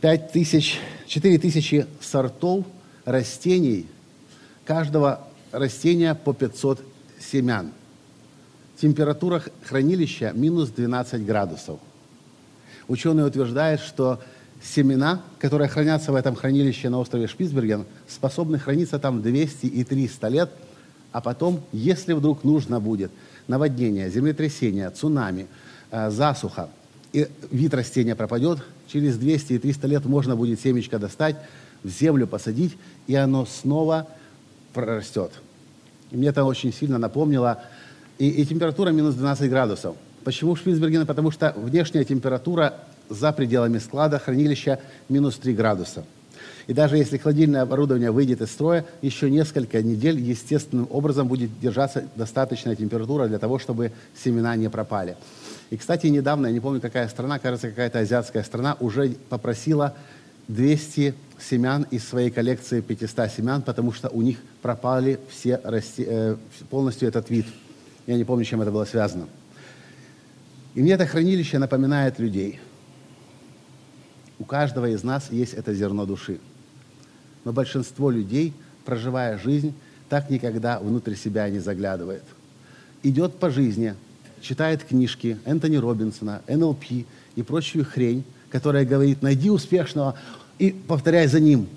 5 0.00 0.32
тысяч, 0.32 0.80
4 1.08 1.38
тысячи 1.38 1.86
сортов 2.00 2.64
растений, 3.04 3.86
каждого 4.64 5.26
растения 5.54 6.14
по 6.14 6.32
500 6.32 6.80
семян. 7.18 7.72
Температура 8.76 9.42
хранилища 9.64 10.32
минус 10.34 10.70
12 10.70 11.24
градусов. 11.24 11.78
Ученые 12.88 13.26
утверждают, 13.26 13.80
что 13.80 14.20
семена, 14.62 15.22
которые 15.38 15.68
хранятся 15.68 16.12
в 16.12 16.16
этом 16.16 16.34
хранилище 16.34 16.88
на 16.88 16.98
острове 16.98 17.28
Шпицберген, 17.28 17.84
способны 18.08 18.58
храниться 18.58 18.98
там 18.98 19.22
200 19.22 19.66
и 19.66 19.84
300 19.84 20.28
лет, 20.28 20.50
а 21.12 21.20
потом, 21.20 21.62
если 21.72 22.12
вдруг 22.12 22.44
нужно 22.44 22.80
будет 22.80 23.12
наводнение, 23.46 24.10
землетрясение, 24.10 24.90
цунами, 24.90 25.46
э, 25.90 26.10
засуха, 26.10 26.68
и 27.12 27.28
вид 27.52 27.72
растения 27.74 28.16
пропадет, 28.16 28.58
через 28.88 29.16
200 29.16 29.52
и 29.54 29.58
300 29.58 29.86
лет 29.86 30.04
можно 30.04 30.34
будет 30.34 30.60
семечко 30.60 30.98
достать, 30.98 31.36
в 31.84 31.88
землю 31.88 32.26
посадить, 32.26 32.76
и 33.06 33.14
оно 33.14 33.46
снова 33.46 34.08
прорастет. 34.74 35.32
И 36.10 36.16
мне 36.16 36.28
это 36.28 36.44
очень 36.44 36.72
сильно 36.72 36.98
напомнило. 36.98 37.62
И, 38.18 38.28
и 38.28 38.44
температура 38.44 38.90
минус 38.90 39.14
12 39.14 39.48
градусов. 39.48 39.96
Почему 40.24 40.54
в 40.54 40.58
Шпицбергене? 40.58 41.06
Потому 41.06 41.30
что 41.30 41.54
внешняя 41.56 42.04
температура 42.04 42.74
за 43.08 43.32
пределами 43.32 43.78
склада 43.78 44.18
хранилища 44.18 44.80
минус 45.08 45.36
3 45.36 45.54
градуса. 45.54 46.04
И 46.66 46.72
даже 46.72 46.96
если 46.96 47.18
холодильное 47.18 47.62
оборудование 47.62 48.10
выйдет 48.10 48.40
из 48.40 48.50
строя, 48.50 48.86
еще 49.02 49.30
несколько 49.30 49.82
недель 49.82 50.18
естественным 50.18 50.88
образом 50.90 51.28
будет 51.28 51.50
держаться 51.60 52.04
достаточная 52.16 52.74
температура 52.74 53.28
для 53.28 53.38
того, 53.38 53.58
чтобы 53.58 53.92
семена 54.16 54.56
не 54.56 54.70
пропали. 54.70 55.16
И, 55.70 55.76
кстати, 55.76 56.06
недавно, 56.06 56.46
я 56.46 56.52
не 56.52 56.60
помню, 56.60 56.80
какая 56.80 57.08
страна, 57.08 57.38
кажется, 57.38 57.68
какая-то 57.68 57.98
азиатская 57.98 58.42
страна, 58.42 58.76
уже 58.80 59.16
попросила 59.28 59.94
200 60.48 61.14
семян 61.40 61.86
из 61.90 62.06
своей 62.06 62.30
коллекции 62.30 62.80
500 62.80 63.30
семян, 63.30 63.62
потому 63.62 63.92
что 63.92 64.08
у 64.08 64.22
них 64.22 64.38
пропали 64.62 65.18
все 65.28 65.60
расти, 65.64 66.04
э, 66.06 66.36
полностью 66.70 67.08
этот 67.08 67.30
вид. 67.30 67.46
Я 68.06 68.16
не 68.16 68.24
помню, 68.24 68.44
чем 68.44 68.62
это 68.62 68.70
было 68.70 68.84
связано. 68.84 69.28
И 70.74 70.82
мне 70.82 70.92
это 70.92 71.06
хранилище 71.06 71.58
напоминает 71.58 72.18
людей. 72.18 72.60
У 74.38 74.44
каждого 74.44 74.86
из 74.86 75.04
нас 75.04 75.30
есть 75.30 75.54
это 75.54 75.72
зерно 75.74 76.06
души. 76.06 76.40
Но 77.44 77.52
большинство 77.52 78.10
людей, 78.10 78.52
проживая 78.84 79.38
жизнь, 79.38 79.74
так 80.08 80.30
никогда 80.30 80.78
внутрь 80.78 81.14
себя 81.14 81.48
не 81.48 81.60
заглядывает. 81.60 82.24
Идет 83.02 83.36
по 83.38 83.50
жизни, 83.50 83.94
читает 84.40 84.84
книжки 84.84 85.38
Энтони 85.44 85.76
Робинсона, 85.76 86.42
НЛП 86.48 86.84
и 87.36 87.42
прочую 87.42 87.84
хрень, 87.84 88.24
которая 88.50 88.84
говорит, 88.84 89.22
найди 89.22 89.50
успешного 89.50 90.16
и 90.58 90.70
повторяй 90.70 91.26
за 91.26 91.40
ним. 91.40 91.68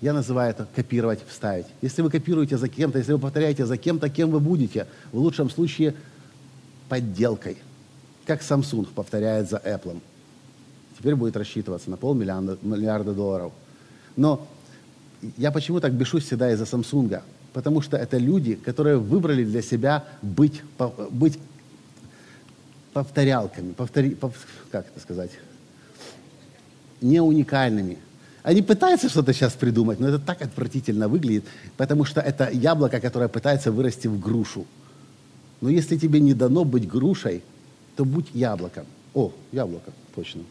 Я 0.00 0.12
называю 0.14 0.50
это 0.50 0.66
копировать, 0.74 1.20
вставить. 1.28 1.66
Если 1.82 2.00
вы 2.00 2.10
копируете 2.10 2.56
за 2.56 2.68
кем-то, 2.68 2.98
если 2.98 3.12
вы 3.12 3.18
повторяете 3.18 3.66
за 3.66 3.76
кем-то, 3.76 4.08
кем 4.08 4.30
вы 4.30 4.40
будете, 4.40 4.86
в 5.12 5.18
лучшем 5.18 5.50
случае 5.50 5.94
подделкой. 6.88 7.58
Как 8.26 8.40
Samsung 8.40 8.86
повторяет 8.94 9.50
за 9.50 9.58
Apple. 9.58 10.00
Теперь 10.98 11.16
будет 11.16 11.36
рассчитываться 11.36 11.90
на 11.90 11.96
полмиллиарда 11.96 12.58
миллиарда 12.62 13.12
долларов. 13.12 13.52
Но 14.16 14.46
я 15.36 15.50
почему 15.50 15.80
так 15.80 15.92
бешусь 15.92 16.24
всегда 16.24 16.50
из-за 16.52 16.64
Samsung? 16.64 17.20
Потому 17.52 17.82
что 17.82 17.96
это 17.96 18.16
люди, 18.16 18.54
которые 18.54 18.96
выбрали 18.96 19.44
для 19.44 19.60
себя 19.60 20.04
быть, 20.22 20.62
быть 21.10 21.38
повторялками, 22.92 23.72
повтори, 23.72 24.14
пов, 24.14 24.34
как 24.70 24.86
это 24.88 25.00
сказать, 25.00 25.30
не 27.00 27.20
уникальными. 27.20 27.98
Они 28.42 28.62
пытаются 28.62 29.08
что-то 29.08 29.32
сейчас 29.34 29.52
придумать, 29.52 30.00
но 30.00 30.08
это 30.08 30.18
так 30.18 30.40
отвратительно 30.42 31.08
выглядит, 31.08 31.44
потому 31.76 32.04
что 32.04 32.20
это 32.20 32.50
яблоко, 32.50 33.00
которое 33.00 33.28
пытается 33.28 33.70
вырасти 33.70 34.06
в 34.08 34.18
грушу. 34.18 34.66
Но 35.60 35.68
если 35.68 35.96
тебе 35.98 36.20
не 36.20 36.32
дано 36.32 36.64
быть 36.64 36.88
грушей, 36.88 37.42
то 37.96 38.04
будь 38.04 38.30
яблоком. 38.32 38.86
О, 39.12 39.32
яблоко, 39.52 39.92
точно. 40.14 40.42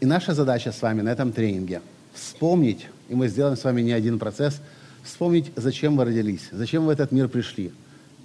И 0.00 0.06
наша 0.06 0.34
задача 0.34 0.72
с 0.72 0.82
вами 0.82 1.00
на 1.00 1.10
этом 1.10 1.32
тренинге 1.32 1.80
вспомнить, 2.12 2.86
и 3.08 3.14
мы 3.14 3.28
сделаем 3.28 3.56
с 3.56 3.64
вами 3.64 3.82
не 3.82 3.92
один 3.92 4.18
процесс, 4.18 4.60
вспомнить, 5.02 5.52
зачем 5.56 5.96
вы 5.96 6.04
родились, 6.04 6.48
зачем 6.52 6.86
в 6.86 6.88
этот 6.88 7.12
мир 7.12 7.28
пришли, 7.28 7.72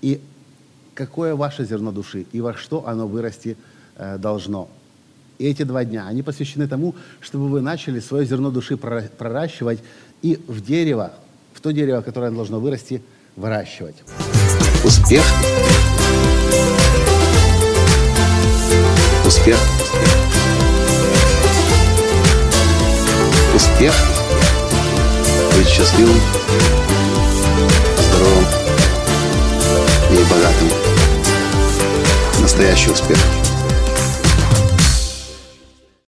и 0.01 0.21
какое 0.97 1.35
ваше 1.35 1.63
зерно 1.63 1.91
души, 1.91 2.25
и 2.31 2.41
во 2.41 2.55
что 2.55 2.87
оно 2.87 3.07
вырасти 3.07 3.55
э, 3.95 4.17
должно. 4.17 4.67
И 5.37 5.45
эти 5.45 5.61
два 5.61 5.85
дня, 5.85 6.07
они 6.07 6.23
посвящены 6.23 6.67
тому, 6.67 6.95
чтобы 7.21 7.47
вы 7.49 7.61
начали 7.61 7.99
свое 7.99 8.25
зерно 8.25 8.49
души 8.49 8.75
проращивать 8.75 9.79
и 10.23 10.41
в 10.47 10.61
дерево, 10.61 11.13
в 11.53 11.61
то 11.61 11.71
дерево, 11.71 12.01
которое 12.01 12.31
должно 12.31 12.59
вырасти, 12.59 13.03
выращивать. 13.35 13.97
Успех. 14.83 15.23
Успех. 19.23 19.57
Успех. 23.53 23.93
Быть 25.55 25.67
счастливым, 25.67 26.19
здоровым 27.99 28.45
и 30.11 30.31
богатым. 30.31 30.86
Настоящий 32.47 32.91
успех. 32.91 33.56